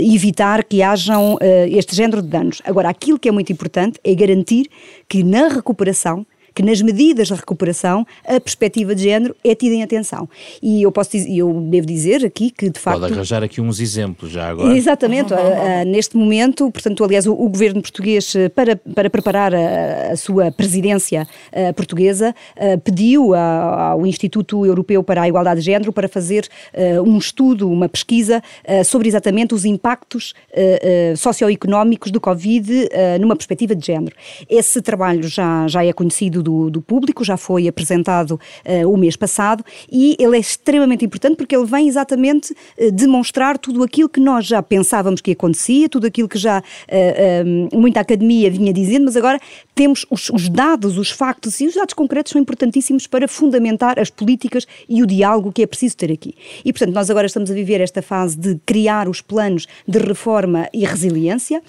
evitar 0.00 0.64
que 0.64 0.80
hajam 0.82 1.36
este 1.68 1.94
género 1.94 2.22
de 2.22 2.28
danos. 2.28 2.62
Agora, 2.64 2.88
aquilo 2.88 3.18
que 3.18 3.28
é 3.28 3.32
muito 3.32 3.52
importante 3.52 4.00
é 4.02 4.14
garantir 4.14 4.70
que 5.06 5.22
na 5.22 5.48
recuperação 5.48 6.26
que 6.56 6.62
nas 6.62 6.80
medidas 6.80 7.28
de 7.28 7.34
recuperação 7.34 8.06
a 8.26 8.40
perspectiva 8.40 8.94
de 8.94 9.02
género 9.02 9.36
é 9.44 9.54
tida 9.54 9.74
em 9.74 9.82
atenção. 9.82 10.26
E 10.62 10.82
eu 10.82 10.90
posso 10.90 11.10
dizer, 11.10 11.36
eu 11.36 11.52
devo 11.52 11.86
dizer 11.86 12.24
aqui 12.24 12.50
que 12.50 12.70
de 12.70 12.80
facto... 12.80 12.98
Pode 12.98 13.12
arranjar 13.12 13.42
aqui 13.42 13.60
uns 13.60 13.78
exemplos 13.78 14.30
já 14.30 14.48
agora. 14.48 14.74
Exatamente, 14.74 15.34
uhum. 15.34 15.38
uh, 15.38 15.84
neste 15.86 16.16
momento, 16.16 16.70
portanto, 16.70 17.04
aliás, 17.04 17.26
o, 17.26 17.34
o, 17.34 17.48
governo 17.50 17.82
português, 17.82 18.34
eh, 18.34 18.48
para, 18.48 18.74
para 18.74 19.10
preparar 19.10 19.54
a, 19.54 20.12
a 20.12 20.16
sua 20.16 20.50
presidência 20.50 21.28
uh, 21.52 21.74
portuguesa, 21.74 22.34
uh, 22.56 22.80
pediu 22.80 23.34
a, 23.34 23.90
ao 23.90 24.06
Instituto 24.06 24.64
Europeu 24.64 25.02
para 25.02 25.20
a 25.22 25.28
Igualdade 25.28 25.60
de 25.60 25.66
Género 25.66 25.92
para 25.92 26.08
fazer 26.08 26.48
um 27.04 27.18
estudo, 27.18 27.68
uma 27.68 27.88
pesquisa 27.88 28.42
sobre 28.84 29.08
exatamente 29.08 29.54
os 29.54 29.64
impactos 29.64 30.32
socioeconómicos 31.16 32.10
do 32.10 32.20
Covid 32.20 32.88
numa 33.20 33.34
perspectiva 33.34 33.74
de 33.74 33.84
género. 33.84 34.14
Esse 34.48 34.80
trabalho 34.80 35.24
já, 35.24 35.66
já 35.66 35.84
é 35.84 35.92
conhecido 35.92 36.42
do, 36.46 36.70
do 36.70 36.80
público, 36.80 37.24
já 37.24 37.36
foi 37.36 37.66
apresentado 37.66 38.32
uh, 38.32 38.92
o 38.92 38.96
mês 38.96 39.16
passado 39.16 39.64
e 39.90 40.16
ele 40.18 40.36
é 40.36 40.40
extremamente 40.40 41.04
importante 41.04 41.36
porque 41.36 41.56
ele 41.56 41.66
vem 41.66 41.88
exatamente 41.88 42.52
uh, 42.52 42.92
demonstrar 42.92 43.58
tudo 43.58 43.82
aquilo 43.82 44.08
que 44.08 44.20
nós 44.20 44.46
já 44.46 44.62
pensávamos 44.62 45.20
que 45.20 45.32
acontecia, 45.32 45.88
tudo 45.88 46.06
aquilo 46.06 46.28
que 46.28 46.38
já 46.38 46.60
uh, 46.60 47.76
muita 47.76 48.00
academia 48.00 48.50
vinha 48.50 48.72
dizendo, 48.72 49.06
mas 49.06 49.16
agora 49.16 49.40
temos 49.74 50.06
os, 50.08 50.30
os 50.30 50.48
dados, 50.48 50.96
os 50.96 51.10
factos 51.10 51.60
e 51.60 51.66
os 51.66 51.74
dados 51.74 51.94
concretos 51.94 52.32
são 52.32 52.40
importantíssimos 52.40 53.06
para 53.06 53.26
fundamentar 53.26 53.98
as 53.98 54.10
políticas 54.10 54.66
e 54.88 55.02
o 55.02 55.06
diálogo 55.06 55.52
que 55.52 55.62
é 55.62 55.66
preciso 55.66 55.96
ter 55.96 56.12
aqui. 56.12 56.34
E, 56.64 56.72
portanto, 56.72 56.94
nós 56.94 57.10
agora 57.10 57.26
estamos 57.26 57.50
a 57.50 57.54
viver 57.54 57.80
esta 57.80 58.00
fase 58.00 58.38
de 58.38 58.58
criar 58.64 59.08
os 59.08 59.20
planos 59.20 59.66
de 59.86 59.98
reforma 59.98 60.68
e 60.72 60.84
resiliência, 60.84 61.60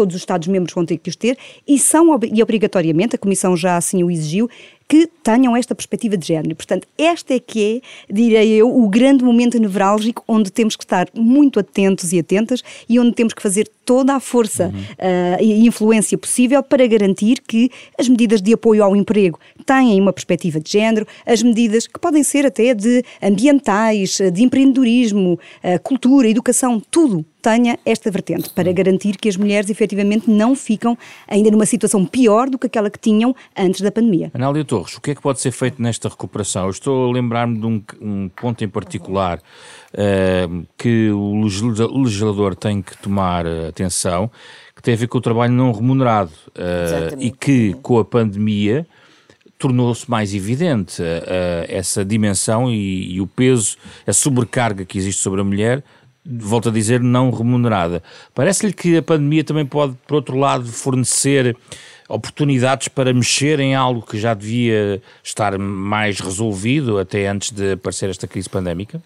todos 0.00 0.14
os 0.14 0.22
Estados-membros 0.22 0.72
vão 0.72 0.86
ter 0.86 0.96
que 0.96 1.10
os 1.10 1.16
ter, 1.16 1.36
e 1.68 1.78
são, 1.78 2.18
e 2.32 2.42
obrigatoriamente, 2.42 3.16
a 3.16 3.18
Comissão 3.18 3.54
já 3.54 3.76
assim 3.76 4.02
o 4.02 4.10
exigiu, 4.10 4.48
que 4.90 5.08
tenham 5.22 5.56
esta 5.56 5.72
perspectiva 5.72 6.16
de 6.16 6.26
género. 6.26 6.56
Portanto, 6.56 6.88
este 6.98 7.34
é 7.34 7.38
que 7.38 7.80
é, 8.08 8.12
direi 8.12 8.48
eu, 8.54 8.76
o 8.76 8.88
grande 8.88 9.22
momento 9.22 9.56
nevrálgico 9.56 10.24
onde 10.26 10.50
temos 10.50 10.74
que 10.74 10.82
estar 10.82 11.06
muito 11.14 11.60
atentos 11.60 12.12
e 12.12 12.18
atentas 12.18 12.60
e 12.88 12.98
onde 12.98 13.12
temos 13.12 13.32
que 13.32 13.40
fazer 13.40 13.70
toda 13.84 14.16
a 14.16 14.20
força 14.20 14.66
uhum. 14.66 14.80
uh, 14.80 15.40
e 15.40 15.64
influência 15.64 16.18
possível 16.18 16.60
para 16.60 16.84
garantir 16.88 17.40
que 17.40 17.70
as 17.96 18.08
medidas 18.08 18.42
de 18.42 18.52
apoio 18.52 18.82
ao 18.82 18.96
emprego 18.96 19.38
têm 19.64 20.00
uma 20.00 20.12
perspectiva 20.12 20.58
de 20.58 20.72
género, 20.72 21.06
as 21.24 21.40
medidas 21.40 21.86
que 21.86 21.98
podem 22.00 22.24
ser 22.24 22.44
até 22.44 22.74
de 22.74 23.04
ambientais, 23.22 24.18
de 24.32 24.42
empreendedorismo, 24.42 25.38
uh, 25.62 25.80
cultura, 25.84 26.28
educação, 26.28 26.82
tudo 26.90 27.24
tenha 27.40 27.78
esta 27.84 28.10
vertente 28.10 28.50
para 28.50 28.70
garantir 28.72 29.16
que 29.16 29.28
as 29.28 29.36
mulheres 29.36 29.70
efetivamente 29.70 30.30
não 30.30 30.54
ficam 30.54 30.96
ainda 31.26 31.50
numa 31.50 31.66
situação 31.66 32.04
pior 32.04 32.48
do 32.48 32.58
que 32.58 32.66
aquela 32.66 32.90
que 32.90 32.98
tinham 32.98 33.34
antes 33.56 33.80
da 33.80 33.90
pandemia. 33.90 34.30
Anália 34.34 34.64
Torres, 34.80 34.96
o 34.96 35.00
que 35.00 35.10
é 35.10 35.14
que 35.14 35.20
pode 35.20 35.40
ser 35.40 35.50
feito 35.50 35.80
nesta 35.80 36.08
recuperação? 36.08 36.64
Eu 36.64 36.70
estou 36.70 37.10
a 37.10 37.12
lembrar-me 37.12 37.58
de 37.58 37.66
um, 37.66 37.82
um, 38.00 38.28
ponto 38.28 38.64
em 38.64 38.68
particular 38.68 39.38
uh, 39.38 40.66
que 40.76 41.10
o 41.10 41.40
legislador 41.42 42.54
tem 42.54 42.80
que 42.80 42.96
tomar 42.96 43.46
atenção, 43.46 44.30
que 44.74 44.82
tem 44.82 44.94
a 44.94 44.96
ver 44.96 45.06
com 45.06 45.18
o 45.18 45.20
trabalho 45.20 45.52
não 45.52 45.72
remunerado 45.72 46.32
uh, 46.50 47.16
e 47.18 47.30
que 47.30 47.74
com 47.82 47.98
a 47.98 48.04
pandemia 48.04 48.86
tornou-se 49.58 50.10
mais 50.10 50.34
evidente 50.34 51.02
uh, 51.02 51.66
essa 51.68 52.02
dimensão 52.02 52.70
e, 52.70 53.14
e 53.14 53.20
o 53.20 53.26
peso, 53.26 53.76
a 54.06 54.12
sobrecarga 54.12 54.86
que 54.86 54.96
existe 54.96 55.22
sobre 55.22 55.42
a 55.42 55.44
mulher 55.44 55.84
volto 56.22 56.68
a 56.68 56.72
dizer, 56.72 57.00
não 57.00 57.30
remunerada. 57.30 58.02
Parece-lhe 58.34 58.72
que 58.72 58.96
a 58.96 59.02
pandemia 59.02 59.42
também 59.42 59.64
pode, 59.64 59.96
por 60.06 60.16
outro 60.16 60.36
lado, 60.36 60.66
fornecer 60.66 61.56
oportunidades 62.10 62.88
para 62.88 63.12
mexer 63.14 63.60
em 63.60 63.74
algo 63.74 64.02
que 64.02 64.18
já 64.18 64.34
devia 64.34 65.00
estar 65.22 65.56
mais 65.58 66.18
resolvido 66.18 66.98
até 66.98 67.28
antes 67.28 67.52
de 67.52 67.72
aparecer 67.72 68.10
esta 68.10 68.26
crise 68.26 68.50
pandémica? 68.50 69.00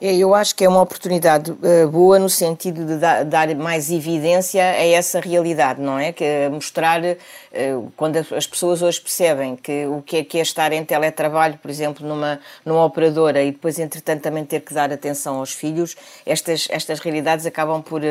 É, 0.00 0.14
eu 0.14 0.32
acho 0.32 0.54
que 0.54 0.64
é 0.64 0.68
uma 0.68 0.80
oportunidade 0.80 1.50
uh, 1.50 1.88
boa 1.90 2.20
no 2.20 2.30
sentido 2.30 2.86
de 2.86 2.98
da, 2.98 3.24
dar 3.24 3.52
mais 3.56 3.90
evidência 3.90 4.62
a 4.62 4.86
essa 4.86 5.18
realidade, 5.18 5.80
não 5.80 5.98
é? 5.98 6.12
Que 6.12 6.22
é 6.22 6.48
mostrar 6.48 7.02
uh, 7.02 7.92
quando 7.96 8.16
as 8.16 8.46
pessoas 8.46 8.80
hoje 8.80 9.00
percebem 9.00 9.56
que 9.56 9.86
o 9.86 10.00
que 10.00 10.18
é 10.18 10.24
que 10.24 10.38
é 10.38 10.42
estar 10.42 10.72
em 10.72 10.84
teletrabalho, 10.84 11.58
por 11.58 11.68
exemplo, 11.68 12.06
numa, 12.06 12.38
numa 12.64 12.84
operadora 12.84 13.42
e 13.42 13.50
depois, 13.50 13.76
entretanto, 13.80 14.22
também 14.22 14.44
ter 14.44 14.60
que 14.60 14.72
dar 14.72 14.92
atenção 14.92 15.40
aos 15.40 15.52
filhos, 15.52 15.96
estas, 16.24 16.68
estas 16.70 17.00
realidades 17.00 17.44
acabam 17.44 17.82
por, 17.82 18.02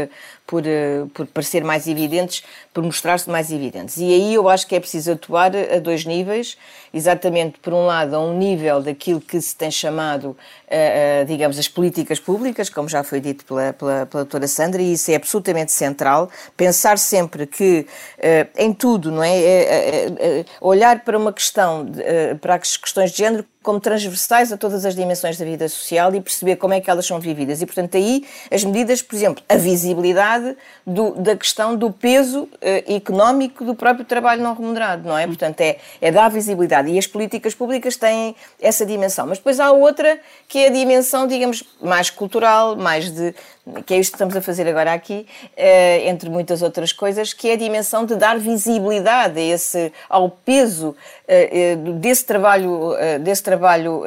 por, 0.46 0.64
por 1.14 1.26
parecer 1.28 1.64
mais 1.64 1.88
evidentes, 1.88 2.44
por 2.74 2.84
mostrar-se 2.84 3.30
mais 3.30 3.50
evidentes. 3.50 3.96
E 3.96 4.14
aí 4.14 4.34
eu 4.34 4.50
acho 4.50 4.68
que 4.68 4.76
é 4.76 4.80
preciso 4.82 5.14
atuar 5.14 5.56
a 5.56 5.80
dois 5.80 6.04
níveis, 6.04 6.58
exatamente, 6.94 7.60
por 7.60 7.72
um 7.72 7.86
lado, 7.86 8.14
a 8.14 8.20
um 8.20 8.38
nível 8.38 8.82
daquilo 8.82 9.22
que 9.22 9.40
se 9.40 9.56
tem 9.56 9.72
chamado, 9.72 10.36
digamos, 11.28 11.58
as 11.58 11.68
políticas 11.78 12.20
públicas, 12.20 12.72
como 12.72 12.90
já 12.90 13.04
foi 13.04 13.20
dito 13.20 13.46
pela, 13.46 13.72
pela, 13.72 14.08
pela 14.08 14.24
doutora 14.24 14.48
Sandra, 14.48 14.82
e 14.82 14.94
isso 14.94 15.12
é 15.12 15.16
absolutamente 15.16 15.72
central. 15.72 16.28
Pensar 16.56 16.98
sempre 16.98 17.46
que 17.46 17.86
uh, 18.18 18.50
em 18.58 18.74
tudo, 18.74 19.12
não 19.12 19.24
é? 19.24 19.38
é, 19.38 20.06
é 20.08 20.46
olhar 20.60 21.04
para 21.04 21.16
uma 21.16 21.32
questão, 21.32 21.86
para 22.42 22.56
as 22.56 22.76
questões 22.78 23.12
de 23.12 23.20
género 23.20 23.46
como 23.62 23.80
transversais 23.80 24.52
a 24.52 24.58
todas 24.58 24.86
as 24.86 24.96
dimensões 24.96 25.38
da 25.38 25.44
vida 25.44 25.68
social 25.68 26.14
e 26.16 26.22
perceber 26.22 26.56
como 26.56 26.74
é 26.74 26.80
que 26.80 26.90
elas 26.90 27.06
são 27.06 27.20
vividas. 27.20 27.62
E, 27.62 27.66
portanto, 27.66 27.98
aí 27.98 28.26
as 28.50 28.64
medidas, 28.64 29.02
por 29.02 29.16
exemplo, 29.16 29.44
a 29.50 29.58
visibilidade 29.58 30.56
do, 30.86 31.12
da 31.16 31.36
questão 31.36 31.76
do 31.76 31.92
peso 31.92 32.44
uh, 32.44 32.96
económico 32.96 33.66
do 33.66 33.76
próprio 33.76 34.06
trabalho 34.06 34.42
não 34.42 34.54
remunerado, 34.54 35.08
não 35.08 35.18
é? 35.18 35.28
Portanto, 35.28 35.60
é, 35.62 35.78
é 36.00 36.12
dar 36.12 36.30
visibilidade. 36.30 36.90
E 36.90 36.98
as 36.98 37.08
políticas 37.08 37.54
públicas 37.54 37.98
têm 37.98 38.36
essa 38.62 38.86
dimensão. 38.86 39.28
Mas 39.28 39.38
depois 39.38 39.60
há 39.60 39.72
outra 39.72 40.20
que 40.48 40.60
é 40.60 40.68
a 40.68 40.72
dimensão, 40.72 41.28
digamos, 41.28 41.64
mais 41.82 42.10
cultural, 42.10 42.76
mais 42.76 43.12
de, 43.12 43.36
que 43.86 43.94
é 43.94 43.98
isto 43.98 44.12
que 44.12 44.16
estamos 44.16 44.36
a 44.36 44.42
fazer 44.42 44.68
agora 44.68 44.94
aqui, 44.94 45.26
uh, 45.42 46.08
entre 46.08 46.30
muitas 46.30 46.62
outras 46.62 46.92
coisas, 46.92 47.34
que 47.34 47.50
é 47.50 47.54
a 47.54 47.58
dimensão 47.58 48.06
de 48.06 48.16
dar 48.16 48.38
visibilidade 48.38 49.40
a 49.40 49.44
esse, 49.44 49.92
ao 50.10 50.30
peso 50.30 50.90
uh, 50.96 51.92
desse 51.94 52.26
trabalho, 52.26 52.96
desse 53.22 53.44
trabalho 53.44 54.04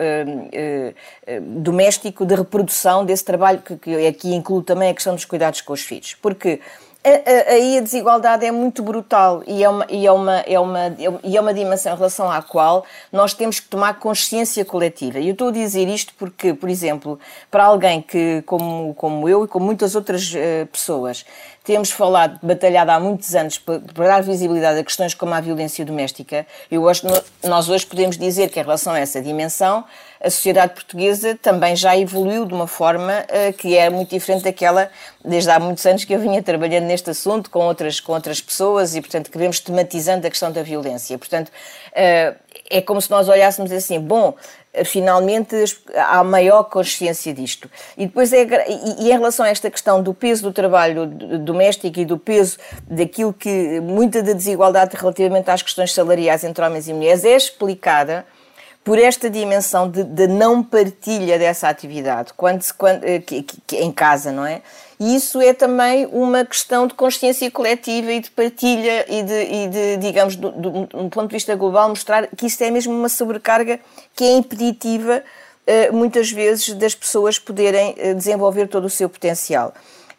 doméstico, 1.42 2.24
de 2.24 2.34
reprodução, 2.34 3.04
desse 3.04 3.24
trabalho 3.24 3.60
que, 3.60 3.76
que 3.76 4.06
aqui 4.06 4.34
inclui 4.34 4.62
também 4.62 4.90
a 4.90 4.94
questão 4.94 5.14
dos 5.14 5.24
cuidados 5.24 5.60
com 5.60 5.72
os 5.72 5.82
filhos. 5.82 6.14
Porque 6.14 6.60
aí 7.02 7.78
a 7.78 7.80
desigualdade 7.80 8.44
é 8.44 8.52
muito 8.52 8.82
brutal 8.82 9.42
e 9.46 9.64
é 9.64 9.68
uma, 9.68 9.86
e, 9.88 10.06
é 10.06 10.12
uma, 10.12 10.36
é, 10.40 10.60
uma, 10.60 10.96
e 11.24 11.36
é 11.36 11.40
uma 11.40 11.54
dimensão 11.54 11.94
em 11.94 11.96
relação 11.96 12.30
à 12.30 12.42
qual 12.42 12.84
nós 13.10 13.32
temos 13.32 13.58
que 13.58 13.68
tomar 13.68 13.98
consciência 13.98 14.64
coletiva. 14.66 15.18
E 15.18 15.28
eu 15.28 15.32
estou 15.32 15.48
a 15.48 15.52
dizer 15.52 15.88
isto 15.88 16.12
porque, 16.18 16.52
por 16.52 16.68
exemplo, 16.68 17.18
para 17.50 17.64
alguém 17.64 18.02
que, 18.02 18.42
como, 18.44 18.92
como 18.94 19.26
eu 19.26 19.44
e 19.44 19.48
como 19.48 19.64
muitas 19.64 19.94
outras 19.94 20.30
uh, 20.34 20.66
pessoas, 20.66 21.24
temos 21.64 21.90
falado, 21.90 22.38
batalhado 22.42 22.90
há 22.90 23.00
muitos 23.00 23.34
anos 23.34 23.56
para, 23.56 23.80
para, 23.80 24.06
dar 24.06 24.22
visibilidade 24.22 24.78
a 24.78 24.84
questões 24.84 25.14
como 25.14 25.32
a 25.32 25.40
violência 25.40 25.84
doméstica, 25.84 26.46
eu 26.70 26.86
acho 26.86 27.02
que 27.02 27.48
nós 27.48 27.68
hoje 27.68 27.86
podemos 27.86 28.18
dizer 28.18 28.50
que 28.50 28.60
em 28.60 28.62
relação 28.62 28.92
a 28.92 28.98
essa 28.98 29.22
dimensão, 29.22 29.84
a 30.22 30.28
sociedade 30.28 30.74
portuguesa 30.74 31.38
também 31.40 31.74
já 31.74 31.96
evoluiu 31.96 32.44
de 32.44 32.52
uma 32.52 32.66
forma 32.66 33.24
uh, 33.24 33.52
que 33.54 33.76
é 33.76 33.88
muito 33.88 34.10
diferente 34.10 34.44
daquela 34.44 34.90
desde 35.24 35.50
há 35.50 35.58
muitos 35.58 35.84
anos 35.86 36.04
que 36.04 36.14
eu 36.14 36.20
vinha 36.20 36.42
trabalhando 36.42 36.84
neste 36.84 37.10
assunto 37.10 37.48
com 37.50 37.60
outras, 37.60 38.00
com 38.00 38.12
outras 38.12 38.40
pessoas 38.40 38.94
e, 38.94 39.00
portanto, 39.00 39.30
que 39.30 39.38
vemos 39.38 39.60
tematizando 39.60 40.26
a 40.26 40.30
questão 40.30 40.52
da 40.52 40.62
violência. 40.62 41.16
Portanto, 41.16 41.48
uh, 41.48 42.36
é 42.68 42.80
como 42.82 43.00
se 43.00 43.10
nós 43.10 43.28
olhássemos 43.28 43.72
assim, 43.72 43.98
bom, 43.98 44.34
finalmente 44.84 45.56
há 45.96 46.22
maior 46.22 46.64
consciência 46.64 47.32
disto. 47.32 47.70
E 47.96 48.06
depois 48.06 48.32
é, 48.32 48.46
e 48.98 49.10
em 49.10 49.12
relação 49.12 49.44
a 49.44 49.48
esta 49.48 49.70
questão 49.70 50.02
do 50.02 50.14
peso 50.14 50.42
do 50.42 50.52
trabalho 50.52 51.06
doméstico 51.06 51.98
e 51.98 52.04
do 52.04 52.18
peso 52.18 52.58
daquilo 52.82 53.32
que 53.32 53.80
muita 53.80 54.22
da 54.22 54.32
desigualdade 54.32 54.96
relativamente 54.96 55.50
às 55.50 55.62
questões 55.62 55.92
salariais 55.92 56.44
entre 56.44 56.64
homens 56.64 56.88
e 56.88 56.92
mulheres 56.92 57.24
é 57.24 57.34
explicada 57.34 58.24
por 58.82 58.98
esta 58.98 59.28
dimensão 59.28 59.88
de, 59.90 60.02
de 60.02 60.26
não 60.26 60.62
partilha 60.62 61.38
dessa 61.38 61.68
atividade 61.68 62.32
quando, 62.34 62.64
quando, 62.76 63.04
eh, 63.04 63.18
que, 63.18 63.42
que, 63.42 63.76
em 63.76 63.92
casa, 63.92 64.32
não 64.32 64.44
é? 64.44 64.62
E 64.98 65.14
isso 65.14 65.40
é 65.40 65.54
também 65.54 66.06
uma 66.12 66.44
questão 66.44 66.86
de 66.86 66.94
consciência 66.94 67.50
coletiva 67.50 68.12
e 68.12 68.20
de 68.20 68.30
partilha 68.30 69.06
e 69.08 69.22
de, 69.22 69.42
e 69.44 69.68
de 69.68 69.96
digamos, 69.98 70.36
do, 70.36 70.50
do, 70.50 70.70
do, 70.86 71.08
ponto 71.08 71.28
de 71.28 71.34
vista 71.34 71.54
global, 71.54 71.88
mostrar 71.88 72.26
que 72.28 72.46
isto 72.46 72.62
é 72.62 72.70
mesmo 72.70 72.92
uma 72.92 73.08
sobrecarga 73.08 73.80
que 74.14 74.24
é 74.24 74.32
impeditiva, 74.32 75.22
uh, 75.66 75.96
muitas 75.96 76.30
vezes, 76.30 76.74
das 76.74 76.94
pessoas 76.94 77.38
poderem 77.38 77.92
uh, 77.92 78.14
desenvolver 78.14 78.68
todo 78.68 78.84
o 78.84 78.90
seu 78.90 79.08
potencial. 79.08 79.72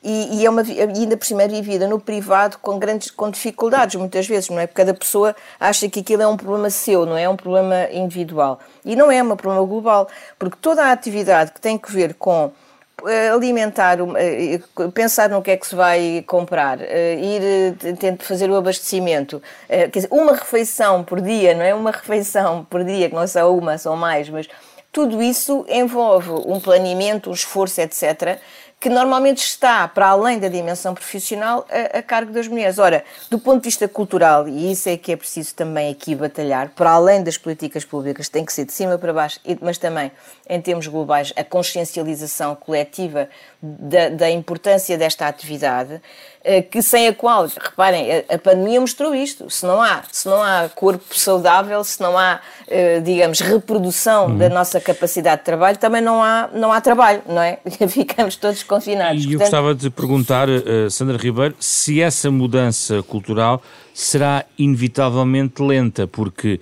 E, 0.03 0.39
e, 0.39 0.45
é 0.45 0.49
uma, 0.49 0.63
ainda 0.63 1.15
por 1.15 1.25
cima 1.25 1.43
é 1.43 1.47
vivida 1.47 1.87
no 1.87 1.99
privado 1.99 2.57
com 2.59 2.79
grandes 2.79 3.11
com 3.11 3.29
dificuldades, 3.29 3.95
muitas 3.95 4.25
vezes, 4.27 4.49
não 4.49 4.59
é? 4.59 4.65
Porque 4.65 4.81
cada 4.81 4.95
pessoa 4.95 5.35
acha 5.59 5.87
que 5.87 5.99
aquilo 5.99 6.23
é 6.23 6.27
um 6.27 6.35
problema 6.35 6.71
seu, 6.71 7.05
não 7.05 7.15
é? 7.15 7.23
é 7.23 7.29
um 7.29 7.35
problema 7.35 7.87
individual. 7.91 8.59
E 8.83 8.95
não 8.95 9.11
é 9.11 9.21
um 9.21 9.35
problema 9.35 9.63
global, 9.65 10.07
porque 10.39 10.57
toda 10.59 10.85
a 10.85 10.91
atividade 10.91 11.51
que 11.51 11.61
tem 11.61 11.77
que 11.77 11.91
ver 11.91 12.15
com 12.15 12.51
eh, 13.07 13.29
alimentar, 13.29 13.97
eh, 14.17 14.59
pensar 14.93 15.29
no 15.29 15.41
que 15.41 15.51
é 15.51 15.57
que 15.57 15.65
se 15.65 15.75
vai 15.75 16.23
comprar, 16.27 16.79
eh, 16.81 17.15
ir 17.15 17.95
tentar 17.97 18.23
fazer 18.23 18.49
o 18.49 18.55
abastecimento, 18.55 19.41
quer 19.67 19.89
dizer, 19.89 20.07
uma 20.11 20.33
refeição 20.33 21.03
por 21.03 21.19
dia, 21.19 21.55
não 21.55 21.63
é 21.63 21.73
uma 21.73 21.89
refeição 21.91 22.65
por 22.69 22.83
dia, 22.83 23.09
que 23.09 23.15
não 23.15 23.23
é 23.23 23.27
só 23.27 23.51
uma, 23.55 23.77
são 23.77 23.95
mais, 23.95 24.29
mas 24.29 24.47
tudo 24.91 25.21
isso 25.21 25.65
envolve 25.69 26.29
um 26.29 26.59
planeamento, 26.59 27.29
um 27.29 27.33
esforço, 27.33 27.81
etc., 27.81 28.39
que 28.81 28.89
normalmente 28.89 29.45
está 29.45 29.87
para 29.87 30.07
além 30.07 30.39
da 30.39 30.47
dimensão 30.47 30.95
profissional 30.95 31.67
a, 31.69 31.99
a, 31.99 32.01
cargo 32.01 32.33
das 32.33 32.47
mulheres. 32.47 32.79
Ora, 32.79 33.05
do 33.29 33.37
ponto 33.37 33.61
de 33.61 33.67
vista 33.67 33.87
cultural, 33.87 34.47
e 34.47 34.71
isso 34.71 34.89
é 34.89 34.97
que 34.97 35.11
é 35.11 35.15
preciso 35.15 35.53
também 35.53 35.91
aqui 35.91 36.15
batalhar, 36.15 36.69
para 36.69 36.89
além 36.89 37.21
das 37.21 37.37
políticas 37.37 37.85
públicas, 37.85 38.27
tem 38.27 38.43
que 38.43 38.51
ser 38.51 38.65
de 38.65 38.73
cima 38.73 38.97
para 38.97 39.13
baixo, 39.13 39.39
mas 39.61 39.77
também 39.77 40.11
em 40.49 40.59
termos 40.59 40.87
globais, 40.87 41.31
a 41.35 41.43
consciencialização 41.43 42.55
coletiva 42.55 43.29
da, 43.61 44.09
da 44.09 44.31
importância 44.31 44.97
desta 44.97 45.27
atividade 45.27 46.01
que 46.71 46.81
sem 46.81 47.07
a 47.07 47.13
qual, 47.13 47.47
reparem, 47.47 48.23
a, 48.27 48.37
pandemia 48.37 48.81
mostrou 48.81 49.13
isto. 49.13 49.49
Se 49.49 49.65
não 49.65 49.81
há, 49.81 50.03
se 50.11 50.27
não 50.27 50.41
há 50.41 50.67
corpo 50.73 51.15
saudável, 51.17 51.83
se 51.83 52.01
não 52.01 52.17
há, 52.17 52.39
eh, 52.67 52.99
digamos, 52.99 53.39
reprodução 53.39 54.27
uhum. 54.27 54.37
da 54.37 54.49
nossa 54.49 54.81
capacidade 54.81 55.41
de 55.41 55.45
trabalho, 55.45 55.77
também 55.77 56.01
não 56.01 56.23
há, 56.23 56.49
não 56.53 56.71
há 56.71 56.81
trabalho, 56.81 57.21
não 57.27 57.41
é? 57.41 57.59
Ficamos 57.87 58.35
todos 58.35 58.63
confinados. 58.63 59.23
E 59.23 59.33
eu 59.33 59.39
gostava 59.39 59.75
de 59.75 59.89
perguntar, 59.89 60.49
uh, 60.49 60.89
Sandra 60.89 61.17
Ribeiro, 61.17 61.55
se 61.59 62.01
essa 62.01 62.31
mudança 62.31 63.03
cultural 63.03 63.61
será 63.93 64.45
inevitavelmente 64.57 65.61
lenta, 65.61 66.07
porque 66.07 66.59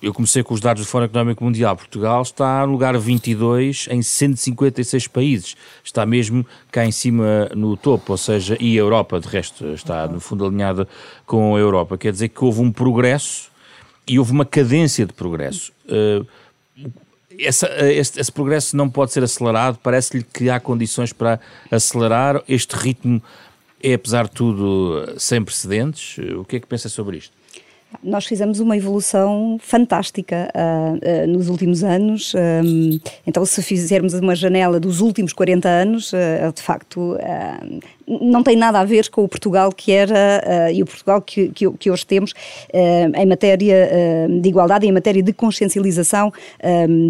eu 0.00 0.14
comecei 0.14 0.42
com 0.42 0.54
os 0.54 0.60
dados 0.60 0.84
do 0.84 0.88
Fórum 0.88 1.06
Económico 1.06 1.42
Mundial. 1.42 1.76
Portugal 1.76 2.22
está 2.22 2.64
no 2.64 2.72
lugar 2.72 2.96
22 2.96 3.88
em 3.90 4.00
156 4.00 5.08
países. 5.08 5.56
Está 5.82 6.06
mesmo 6.06 6.46
cá 6.70 6.84
em 6.84 6.92
cima 6.92 7.48
no 7.54 7.76
topo, 7.76 8.12
ou 8.12 8.16
seja, 8.16 8.56
e 8.60 8.76
a 8.76 8.80
Europa, 8.80 9.18
de 9.18 9.26
resto, 9.26 9.66
está 9.68 10.06
no 10.06 10.20
fundo 10.20 10.46
alinhada 10.46 10.86
com 11.24 11.56
a 11.56 11.58
Europa. 11.58 11.98
Quer 11.98 12.12
dizer 12.12 12.28
que 12.28 12.44
houve 12.44 12.60
um 12.60 12.70
progresso 12.70 13.50
e 14.06 14.18
houve 14.18 14.30
uma 14.30 14.44
cadência 14.44 15.04
de 15.04 15.12
progresso. 15.12 15.72
Essa, 17.38 17.66
esse, 17.90 18.20
esse, 18.20 18.32
progresso 18.32 18.76
não 18.76 18.88
pode 18.88 19.12
ser 19.12 19.22
acelerado? 19.22 19.78
Parece-lhe 19.82 20.22
que 20.22 20.48
há 20.48 20.60
condições 20.60 21.12
para 21.12 21.40
acelerar? 21.70 22.42
Este 22.48 22.76
ritmo 22.76 23.20
é, 23.82 23.94
apesar 23.94 24.24
de 24.24 24.30
tudo, 24.30 25.14
sem 25.18 25.42
precedentes? 25.42 26.18
O 26.36 26.44
que 26.44 26.56
é 26.56 26.60
que 26.60 26.66
pensa 26.66 26.88
sobre 26.88 27.18
isto? 27.18 27.35
Nós 28.02 28.26
fizemos 28.26 28.60
uma 28.60 28.76
evolução 28.76 29.58
fantástica 29.60 30.48
uh, 30.54 30.96
uh, 30.96 31.26
nos 31.26 31.48
últimos 31.48 31.82
anos. 31.82 32.34
Um, 32.34 32.98
então, 33.26 33.44
se 33.44 33.62
fizermos 33.62 34.14
uma 34.14 34.34
janela 34.34 34.78
dos 34.78 35.00
últimos 35.00 35.32
40 35.32 35.68
anos, 35.68 36.12
uh, 36.12 36.52
de 36.54 36.62
facto, 36.62 37.16
não 38.06 38.42
tem 38.42 38.56
nada 38.56 38.80
a 38.80 38.84
ver 38.84 39.08
com 39.10 39.24
o 39.24 39.28
Portugal 39.28 39.72
que 39.72 39.90
era 39.90 40.70
e 40.72 40.80
o 40.82 40.86
Portugal 40.86 41.20
que, 41.20 41.48
que, 41.48 41.70
que 41.72 41.90
hoje 41.90 42.06
temos 42.06 42.32
em 42.72 43.26
matéria 43.26 43.88
de 44.28 44.48
igualdade 44.48 44.86
em 44.86 44.92
matéria 44.92 45.22
de 45.22 45.32
consciencialização 45.32 46.32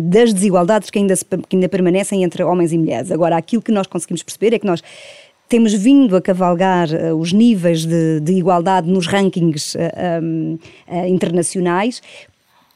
das 0.04 0.32
desigualdades 0.32 0.88
que 0.88 0.98
ainda, 0.98 1.14
se, 1.14 1.24
que 1.24 1.56
ainda 1.56 1.68
permanecem 1.68 2.24
entre 2.24 2.42
homens 2.42 2.72
e 2.72 2.78
mulheres. 2.78 3.10
Agora, 3.10 3.36
aquilo 3.36 3.60
que 3.60 3.70
nós 3.70 3.86
conseguimos 3.86 4.22
perceber 4.22 4.54
é 4.54 4.58
que 4.58 4.66
nós 4.66 4.82
temos 5.48 5.72
vindo 5.72 6.16
a 6.16 6.20
cavalgar 6.20 6.88
uh, 6.90 7.14
os 7.14 7.32
níveis 7.32 7.84
de, 7.84 8.20
de, 8.20 8.32
igualdade 8.32 8.90
nos 8.90 9.06
rankings 9.06 9.74
uh, 9.74 10.22
um, 10.22 10.58
uh, 10.88 11.06
internacionais 11.06 12.02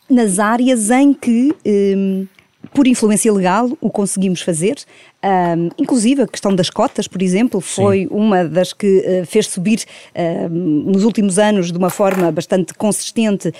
nas 0.08 0.38
áreas 0.38 0.90
em 0.90 1.12
que 1.12 1.54
um, 1.64 2.26
por 2.74 2.86
influência 2.86 3.32
legal, 3.32 3.70
o 3.80 3.90
conseguimos 3.90 4.42
fazer. 4.42 4.76
Um, 5.22 5.68
inclusive 5.76 6.22
a 6.22 6.26
questão 6.26 6.54
das 6.54 6.70
cotas, 6.70 7.06
por 7.06 7.20
exemplo, 7.20 7.60
foi 7.60 8.00
Sim. 8.00 8.08
uma 8.10 8.42
das 8.42 8.72
que 8.72 9.20
uh, 9.22 9.26
fez 9.26 9.48
subir 9.48 9.84
uh, 10.14 10.48
nos 10.48 11.04
últimos 11.04 11.38
anos 11.38 11.70
de 11.70 11.76
uma 11.76 11.90
forma 11.90 12.32
bastante 12.32 12.72
consistente 12.72 13.52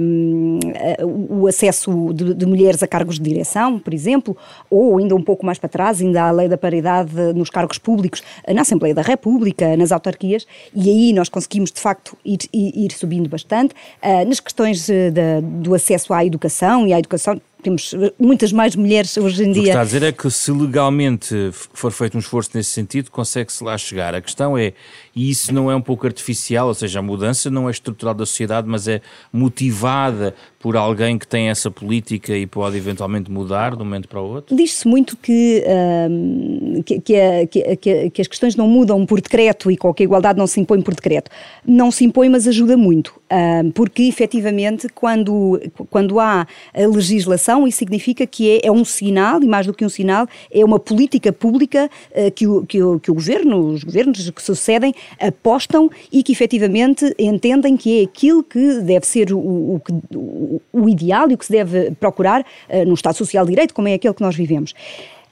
um, 0.00 0.60
uh, 1.00 1.40
o 1.40 1.48
acesso 1.48 2.12
de, 2.14 2.32
de, 2.34 2.46
mulheres 2.46 2.80
a 2.84 2.86
cargos 2.86 3.18
de 3.18 3.28
direção, 3.28 3.80
por 3.80 3.92
exemplo, 3.92 4.36
ou 4.70 4.98
ainda 4.98 5.16
um 5.16 5.22
pouco 5.22 5.44
mais 5.44 5.58
para 5.58 5.68
trás, 5.68 6.00
ainda 6.00 6.22
a 6.22 6.30
lei 6.30 6.48
da 6.48 6.56
paridade 6.56 7.12
nos 7.34 7.50
cargos 7.50 7.78
públicos, 7.78 8.22
na 8.46 8.60
Assembleia 8.60 8.94
da 8.94 9.02
República, 9.02 9.76
nas 9.76 9.90
autarquias, 9.90 10.46
e 10.74 10.88
aí 10.88 11.12
nós 11.12 11.28
conseguimos 11.28 11.72
de 11.72 11.80
facto 11.80 12.16
ir, 12.24 12.38
ir, 12.52 12.92
subindo 12.92 13.28
bastante. 13.28 13.74
nas 14.26 14.40
questões 14.40 14.86
de, 14.86 15.10
do 15.40 15.74
acesso 15.74 16.12
à 16.12 16.24
educação 16.24 16.86
e 16.86 16.92
à 16.92 16.98
educação 16.98 17.40
temos 17.62 17.94
muitas 18.18 18.52
mais 18.52 18.74
mulheres 18.74 19.16
hoje 19.16 19.44
em 19.44 19.52
dia. 19.52 19.60
O 19.60 19.64
que 19.64 19.68
está 19.68 19.80
a 19.80 19.84
dizer 19.84 20.02
é 20.02 20.12
que 20.12 20.30
se 20.30 20.50
legalmente 20.50 20.99
for 21.52 21.90
feito 21.92 22.16
um 22.16 22.20
esforço 22.20 22.50
nesse 22.54 22.70
sentido, 22.70 23.10
consegue-se 23.10 23.62
lá 23.62 23.76
chegar. 23.78 24.14
A 24.14 24.20
questão 24.20 24.56
é, 24.56 24.72
e 25.14 25.30
isso 25.30 25.52
não 25.52 25.70
é 25.70 25.76
um 25.76 25.80
pouco 25.80 26.06
artificial, 26.06 26.68
ou 26.68 26.74
seja, 26.74 26.98
a 26.98 27.02
mudança 27.02 27.50
não 27.50 27.68
é 27.68 27.70
estrutural 27.70 28.14
da 28.14 28.26
sociedade, 28.26 28.68
mas 28.68 28.88
é 28.88 29.00
motivada 29.32 30.34
por 30.60 30.76
alguém 30.76 31.18
que 31.18 31.26
tem 31.26 31.48
essa 31.48 31.70
política 31.70 32.36
e 32.36 32.46
pode 32.46 32.76
eventualmente 32.76 33.30
mudar 33.30 33.74
de 33.74 33.82
um 33.82 33.84
momento 33.84 34.06
para 34.06 34.20
o 34.20 34.34
outro? 34.34 34.54
Diz-se 34.54 34.86
muito 34.86 35.16
que, 35.16 35.64
que, 36.84 37.00
que, 37.00 37.16
a, 37.16 37.46
que, 37.46 38.10
que, 38.10 38.20
as 38.20 38.28
questões 38.28 38.54
não 38.54 38.68
mudam 38.68 39.04
por 39.06 39.20
decreto 39.22 39.70
e 39.70 39.76
que 39.76 40.02
a 40.02 40.04
igualdade 40.04 40.38
não 40.38 40.46
se 40.46 40.60
impõe 40.60 40.82
por 40.82 40.94
decreto. 40.94 41.30
Não 41.66 41.90
se 41.90 42.04
impõe, 42.04 42.28
mas 42.28 42.46
ajuda 42.46 42.76
muito, 42.76 43.18
porque 43.74 44.02
efetivamente 44.02 44.86
quando, 44.94 45.58
quando 45.88 46.20
há 46.20 46.46
a 46.74 46.86
legislação, 46.86 47.66
isso 47.66 47.78
significa 47.78 48.26
que 48.26 48.58
é, 48.58 48.66
é, 48.66 48.70
um 48.72 48.84
sinal, 48.84 49.42
e 49.42 49.46
mais 49.46 49.66
do 49.66 49.72
que 49.72 49.84
um 49.84 49.88
sinal, 49.88 50.26
é 50.52 50.62
uma 50.62 50.78
política 50.78 51.32
pública 51.32 51.90
uh, 52.10 52.30
que, 52.32 52.46
o, 52.46 52.66
que, 52.66 52.82
o, 52.82 53.00
que 53.00 53.10
o 53.10 53.14
governo, 53.14 53.72
os 53.72 53.82
governos 53.82 54.28
que 54.28 54.42
sucedem, 54.42 54.94
apostam 55.18 55.90
e 56.12 56.22
que 56.22 56.32
efetivamente 56.32 57.14
entendem 57.18 57.76
que 57.76 58.00
é 58.00 58.04
aquilo 58.04 58.42
que 58.42 58.80
deve 58.80 59.06
ser 59.06 59.32
o, 59.32 59.38
o, 59.38 60.49
o 60.72 60.88
ideal 60.88 61.30
e 61.30 61.34
o 61.34 61.38
que 61.38 61.46
se 61.46 61.52
deve 61.52 61.92
procurar 61.92 62.40
uh, 62.40 62.84
num 62.86 62.94
Estado 62.94 63.16
Social 63.16 63.44
de 63.44 63.50
Direito, 63.50 63.74
como 63.74 63.88
é 63.88 63.94
aquele 63.94 64.14
que 64.14 64.22
nós 64.22 64.34
vivemos. 64.34 64.74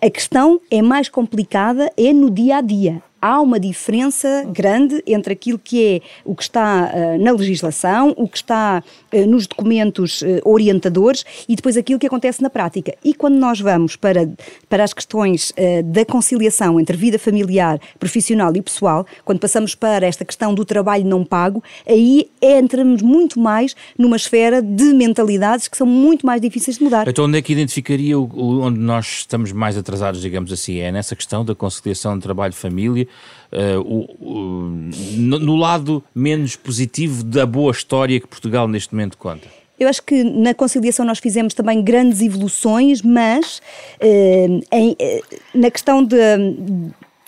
A 0.01 0.09
questão 0.11 0.61
é 0.71 0.81
mais 0.81 1.09
complicada, 1.09 1.91
é 1.97 2.13
no 2.13 2.31
dia 2.31 2.59
a 2.59 2.61
dia 2.61 3.03
há 3.21 3.41
uma 3.41 3.59
diferença 3.59 4.45
grande 4.53 5.03
entre 5.07 5.33
aquilo 5.33 5.59
que 5.59 5.85
é 5.85 6.01
o 6.25 6.35
que 6.35 6.43
está 6.43 6.93
uh, 6.93 7.23
na 7.23 7.33
legislação, 7.33 8.15
o 8.17 8.29
que 8.29 8.39
está 8.39 8.83
uh, 9.13 9.27
nos 9.27 9.47
documentos 9.47 10.23
uh, 10.23 10.27
orientadores 10.45 11.25
e 11.49 11.57
depois 11.57 11.77
aquilo 11.77 11.99
que 11.99 12.07
acontece 12.07 12.43
na 12.43 12.51
prática. 12.51 12.95
E 13.05 13.15
quando 13.15 13.37
nós 13.37 13.61
vamos 13.61 13.97
para, 13.97 14.29
para 14.69 14.85
as 14.85 14.93
questões 14.93 15.53
da 15.85 16.05
conciliação 16.05 16.79
entre 16.79 16.97
vida 16.97 17.19
familiar, 17.19 17.81
profissional 17.99 18.55
e 18.55 18.63
pessoal, 18.63 19.07
quando 19.25 19.39
passamos 19.39 19.75
para 19.75 20.07
esta 20.07 20.25
questão 20.25 20.55
do 20.55 20.65
trabalho 20.65 21.05
não 21.05 21.25
pago, 21.25 21.63
aí 21.87 22.31
entramos 22.41 23.03
muito 23.03 23.41
mais 23.41 23.75
numa 23.99 24.17
esfera 24.17 24.63
de 24.63 24.93
mentalidades 24.95 25.69
que 25.69 25.77
são 25.77 25.87
muito 25.87 26.25
mais 26.25 26.41
difíceis 26.41 26.79
de 26.79 26.85
mudar. 26.85 27.09
Então 27.09 27.25
onde 27.25 27.39
é 27.39 27.43
que 27.43 27.53
identificaria 27.53 28.19
o, 28.19 28.25
o, 28.25 28.61
onde 28.61 28.79
nós 28.79 29.19
estamos 29.19 29.53
mais 29.53 29.77
atrasados, 29.77 30.21
digamos 30.21 30.53
assim? 30.53 30.79
É 30.79 30.93
nessa 30.93 31.17
questão 31.17 31.45
da 31.45 31.55
conciliação 31.55 32.17
de 32.17 32.23
trabalho-família 32.23 33.08
uh, 33.53 33.81
o, 33.81 34.81
no, 35.17 35.39
no 35.39 35.57
lado 35.57 36.03
menos 36.15 36.57
positivo 36.57 37.23
da 37.23 37.47
boa 37.47 37.73
história 37.73 38.21
que 38.21 38.27
Portugal 38.27 38.69
neste 38.69 38.95
momento 38.95 39.17
conta? 39.17 39.49
Eu 39.79 39.89
acho 39.89 40.03
que 40.03 40.25
na 40.25 40.53
conciliação 40.55 41.07
nós 41.07 41.21
fizemos 41.21 41.55
também 41.55 41.83
grandes 41.83 42.21
evoluções, 42.21 43.01
mas 43.01 43.63
uh, 44.03 44.61
em, 44.73 44.91
uh, 44.93 45.25
na 45.55 45.71
questão 45.71 46.05
de, 46.05 46.17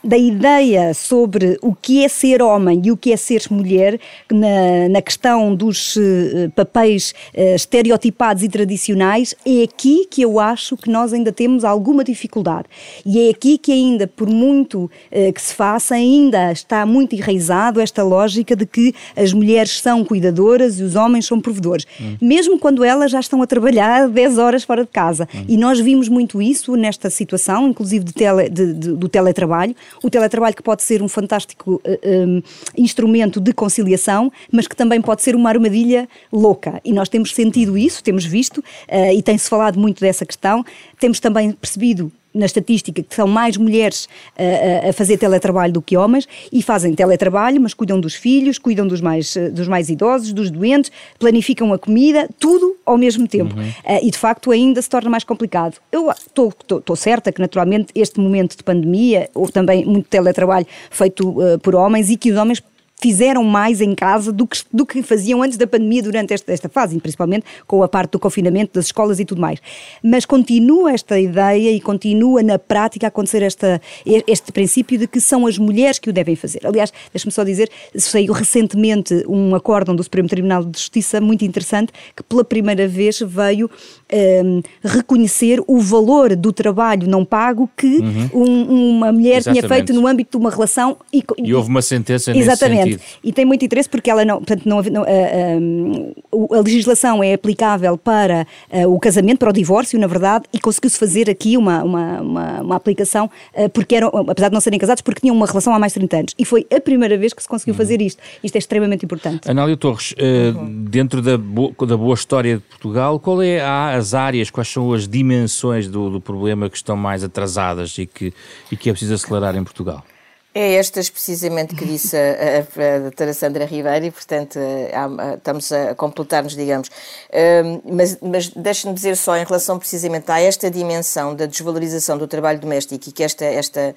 da 0.03 0.17
ideia 0.17 0.95
sobre 0.95 1.59
o 1.63 1.75
que 1.75 2.05
é 2.05 2.09
ser 2.09 2.43
homem 2.43 2.81
e 2.85 2.91
o 2.91 2.97
que 2.97 3.13
é 3.13 3.17
ser 3.17 3.43
mulher, 3.51 3.99
na, 4.31 4.89
na 4.91 5.03
questão 5.03 5.55
dos 5.55 5.97
uh, 5.97 6.51
papéis 6.55 7.15
uh, 7.35 7.55
estereotipados 7.55 8.43
e 8.43 8.49
tradicionais, 8.49 9.35
é 9.45 9.63
aqui 9.63 10.07
que 10.11 10.23
eu 10.23 10.41
acho 10.41 10.77
que 10.77 10.91
nós 10.91 11.13
ainda 11.13 11.33
temos 11.33 11.65
alguma 11.65 12.03
dificuldade. 12.03 12.67
E 13.05 13.29
é 13.29 13.31
aqui 13.31 13.59
que 13.59 13.73
ainda, 13.73 14.07
por 14.07 14.29
muito 14.29 14.85
uh, 14.85 15.33
que 15.33 15.41
se 15.41 15.55
faça, 15.55 15.95
ainda 15.95 16.51
está 16.53 16.87
muito 16.87 17.15
enraizado 17.15 17.81
esta 17.81 18.03
lógica 18.03 18.57
de 18.57 18.67
que 18.67 18.95
as 19.17 19.33
mulheres 19.33 19.81
são 19.81 20.05
cuidadoras 20.05 20.81
e 20.81 20.83
os 20.83 20.97
homens 20.97 21.27
são 21.27 21.41
provedores. 21.41 21.87
Hum. 22.01 22.17
Mesmo 22.21 22.59
quando 22.59 22.85
elas 22.85 23.11
já 23.11 23.21
estão 23.21 23.43
a 23.43 23.47
trabalhar 23.47 24.09
10 24.21 24.39
horas 24.39 24.65
fora 24.65 24.83
de 24.83 24.91
casa. 24.91 25.29
Hum. 25.35 25.45
E 25.49 25.57
nós 25.57 25.79
vimos 25.81 26.09
muito 26.09 26.41
isso 26.41 26.75
nesta 26.77 27.11
situação, 27.11 27.69
inclusive 27.69 28.05
de 28.05 28.13
tele, 28.13 28.49
de, 28.49 28.73
de, 28.73 28.93
do 28.93 29.09
teletrabalho, 29.09 29.75
o 30.03 30.11
teletrabalho 30.11 30.55
que 30.55 30.63
pode 30.63 30.83
ser 30.83 31.03
um 31.03 31.09
fantástico 31.09 31.75
uh, 31.75 31.81
eh, 31.85 32.27
um, 32.27 32.43
instrumento 32.77 33.41
de 33.41 33.53
conciliação, 33.53 34.33
mas 34.51 34.67
que 34.67 34.77
também 34.77 35.01
pode 35.01 35.23
ser 35.23 35.35
uma 35.35 35.49
armadilha 35.49 36.09
louca. 36.33 36.81
E 36.85 36.93
nós 36.93 37.09
temos 37.09 37.35
sentido 37.35 37.77
isso, 37.77 38.03
temos 38.03 38.25
visto, 38.25 38.59
uh, 38.59 39.13
e 39.15 39.23
tem-se 39.23 39.49
falado 39.49 39.79
muito 39.79 40.01
dessa 40.01 40.25
questão. 40.25 40.65
Temos 40.99 41.21
também 41.21 41.53
percebido 41.53 42.13
na 42.33 42.47
estatística 42.47 43.03
que 43.03 43.15
são 43.15 43.27
mais 43.27 43.57
mulheres 43.57 44.05
uh, 44.05 44.89
a 44.89 44.93
fazer 44.93 45.19
teletrabalho 45.19 45.73
do 45.73 45.83
que 45.83 45.97
homens 45.97 46.29
e 46.53 46.63
fazem 46.63 46.95
teletrabalho, 46.95 47.61
mas 47.61 47.75
cuidam 47.75 48.01
dos 48.01 48.15
filhos, 48.15 48.59
cuidam 48.59 48.87
dos 48.87 49.01
mais, 49.01 49.37
dos 49.53 49.69
mais 49.69 49.89
idosos, 49.89 50.33
dos 50.33 50.51
doentes, 50.51 50.91
planificam 51.19 51.73
a 51.73 51.79
comida, 51.79 52.29
tudo 52.39 52.77
ao 52.85 52.97
mesmo 52.97 53.27
tempo. 53.27 53.55
Uhum. 53.57 53.69
Uh, 53.69 54.07
e 54.07 54.11
de 54.11 54.19
facto 54.19 54.51
ainda 54.51 54.81
se 54.81 54.89
torna 54.89 55.11
mais 55.11 55.25
complicado. 55.25 55.77
Eu 55.91 56.11
estou 56.11 56.97
certa 56.97 57.33
que 57.33 57.41
naturalmente 57.41 57.93
este 57.95 58.21
momento 58.21 58.57
de 58.57 58.63
pandemia, 58.63 59.29
houve 59.35 59.53
também 59.53 59.85
muito 59.85 60.09
teletrabalho 60.09 60.67
feito 60.91 61.29
uh, 61.29 61.59
por 61.59 61.75
homens 61.75 62.11
e 62.11 62.17
que 62.17 62.31
os 62.31 62.37
homens 62.37 62.63
fizeram 63.01 63.43
mais 63.45 63.81
em 63.81 63.95
casa 63.95 64.33
do 64.33 64.47
que, 64.47 64.59
do 64.73 64.85
que 64.85 65.03
faziam 65.03 65.43
antes 65.43 65.57
da 65.57 65.67
pandemia 65.67 66.03
durante 66.03 66.35
esta, 66.35 66.53
esta 66.53 66.69
fase, 66.69 66.99
principalmente 67.01 67.45
com 67.67 67.83
a 67.83 67.89
parte 67.89 68.13
do 68.13 68.19
confinamento 68.19 68.75
das 68.75 68.87
escolas 68.87 69.19
e 69.21 69.25
tudo 69.25 69.41
mais. 69.41 69.59
Mas 70.03 70.25
continua 70.25 70.93
esta 70.93 71.19
ideia 71.19 71.71
e 71.71 71.81
continua 71.81 72.43
na 72.43 72.59
prática 72.59 73.07
a 73.07 73.09
acontecer 73.09 73.43
esta, 73.43 73.81
este 74.05 74.53
princípio 74.53 74.99
de 74.99 75.07
que 75.07 75.21
são 75.21 75.47
as 75.47 75.59
mulheres 75.59 75.99
que 75.99 76.11
o 76.11 76.13
devem 76.13 76.37
fazer. 76.37 76.67
Aliás, 76.67 76.93
deixe-me 77.13 77.33
só 77.33 77.45
dizer, 77.45 77.71
saiu 77.97 78.33
recentemente 78.33 79.25
um 79.29 79.55
acórdão 79.55 79.95
do 79.95 80.03
Supremo 80.03 80.29
Tribunal 80.29 80.65
de 80.65 80.79
Justiça 80.79 81.21
muito 81.21 81.45
interessante 81.45 81.93
que 82.15 82.23
pela 82.23 82.45
primeira 82.45 82.87
vez 82.87 83.21
veio 83.21 83.71
um, 84.13 84.63
reconhecer 84.83 85.63
o 85.67 85.79
valor 85.81 86.35
do 86.37 86.53
trabalho 86.53 87.09
não 87.09 87.25
pago 87.25 87.69
que 87.77 87.99
uhum. 87.99 88.31
um, 88.35 88.91
uma 88.97 89.13
mulher 89.13 89.39
Exatamente. 89.39 89.67
tinha 89.67 89.75
feito 89.77 89.93
no 89.93 90.07
âmbito 90.07 90.39
de 90.39 90.43
uma 90.43 90.51
relação. 90.51 90.97
E, 91.13 91.25
e 91.39 91.55
houve 91.55 91.69
uma 91.69 91.83
sentença 91.83 92.37
Exatamente. 92.37 92.90
Sentido. 92.99 93.03
E 93.23 93.33
tem 93.33 93.45
muito 93.45 93.65
interesse 93.65 93.89
porque 93.89 94.11
ela 94.11 94.25
não, 94.25 94.39
portanto, 94.39 94.67
não, 94.67 94.83
não 94.83 95.03
a, 95.03 95.07
a, 95.07 96.59
a, 96.59 96.61
legislação 96.61 97.23
é 97.23 97.35
aplicável 97.35 97.97
para 97.97 98.47
a, 98.71 98.87
o 98.89 98.99
casamento, 98.99 99.39
para 99.39 99.51
o 99.51 99.53
divórcio, 99.53 99.99
na 99.99 100.07
verdade, 100.07 100.45
e 100.53 100.59
conseguiu-se 100.59 100.99
fazer 100.99 101.29
aqui 101.29 101.57
uma, 101.57 101.83
uma, 101.83 102.21
uma, 102.21 102.61
uma 102.63 102.77
aplicação, 102.77 103.31
porque 103.73 103.95
eram, 103.95 104.09
apesar 104.29 104.49
de 104.49 104.55
não 104.55 104.61
serem 104.61 104.79
casados, 104.79 105.03
porque 105.03 105.21
tinham 105.21 105.35
uma 105.35 105.47
relação 105.47 105.75
há 105.75 105.79
mais 105.79 105.93
de 105.93 106.01
30 106.01 106.17
anos. 106.17 106.35
E 106.39 106.45
foi 106.45 106.67
a 106.75 106.81
primeira 106.81 107.17
vez 107.17 107.33
que 107.33 107.43
se 107.43 107.49
conseguiu 107.49 107.75
uhum. 107.75 107.79
fazer 107.79 108.01
isto. 108.01 108.23
Isto 108.43 108.57
é 108.57 108.59
extremamente 108.59 109.05
importante. 109.05 109.51
Anália 109.51 109.77
Torres, 109.77 110.15
uhum. 110.19 110.85
dentro 110.85 111.21
da, 111.23 111.37
bo 111.37 111.75
da 111.87 111.97
boa 111.97 112.15
história 112.15 112.57
de 112.57 112.63
Portugal, 112.63 113.19
qual 113.19 113.43
é 113.43 113.61
a 113.61 113.91
as 114.01 114.15
áreas, 114.15 114.51
quais 114.51 114.69
são 114.69 114.93
as 114.93 115.07
dimensões 115.07 115.89
do, 115.89 116.11
do 116.11 116.21
problema 116.21 116.69
que 116.69 116.77
estão 116.77 116.97
mais 116.97 117.23
atrasadas 117.23 117.97
e 117.99 118.07
que, 118.07 118.33
e 118.71 118.77
que 118.77 118.89
é 118.89 118.93
preciso 118.93 119.15
acelerar 119.15 119.57
em 119.57 119.65
Portugal? 119.65 120.05
É 120.53 120.75
estas 120.75 121.09
precisamente 121.09 121.77
que 121.77 121.85
disse 121.85 122.17
a, 122.17 122.21
a, 122.21 122.97
a 122.97 122.99
doutora 122.99 123.33
Sandra 123.33 123.65
Ribeiro 123.65 124.07
e, 124.07 124.11
portanto, 124.11 124.59
a, 124.59 125.35
estamos 125.35 125.71
a 125.71 125.95
completar-nos, 125.95 126.57
digamos. 126.57 126.91
Um, 127.33 127.97
mas 127.97 128.19
mas 128.21 128.49
deixe-me 128.49 128.93
dizer 128.93 129.17
só 129.17 129.37
em 129.37 129.45
relação 129.45 129.79
precisamente 129.79 130.29
a 130.31 130.41
esta 130.41 130.69
dimensão 130.69 131.37
da 131.37 131.47
desvalorização 131.47 132.19
do 132.19 132.27
trabalho 132.27 132.59
doméstico 132.59 133.09
e 133.09 133.13
que 133.13 133.23
esta, 133.23 133.45
esta 133.45 133.95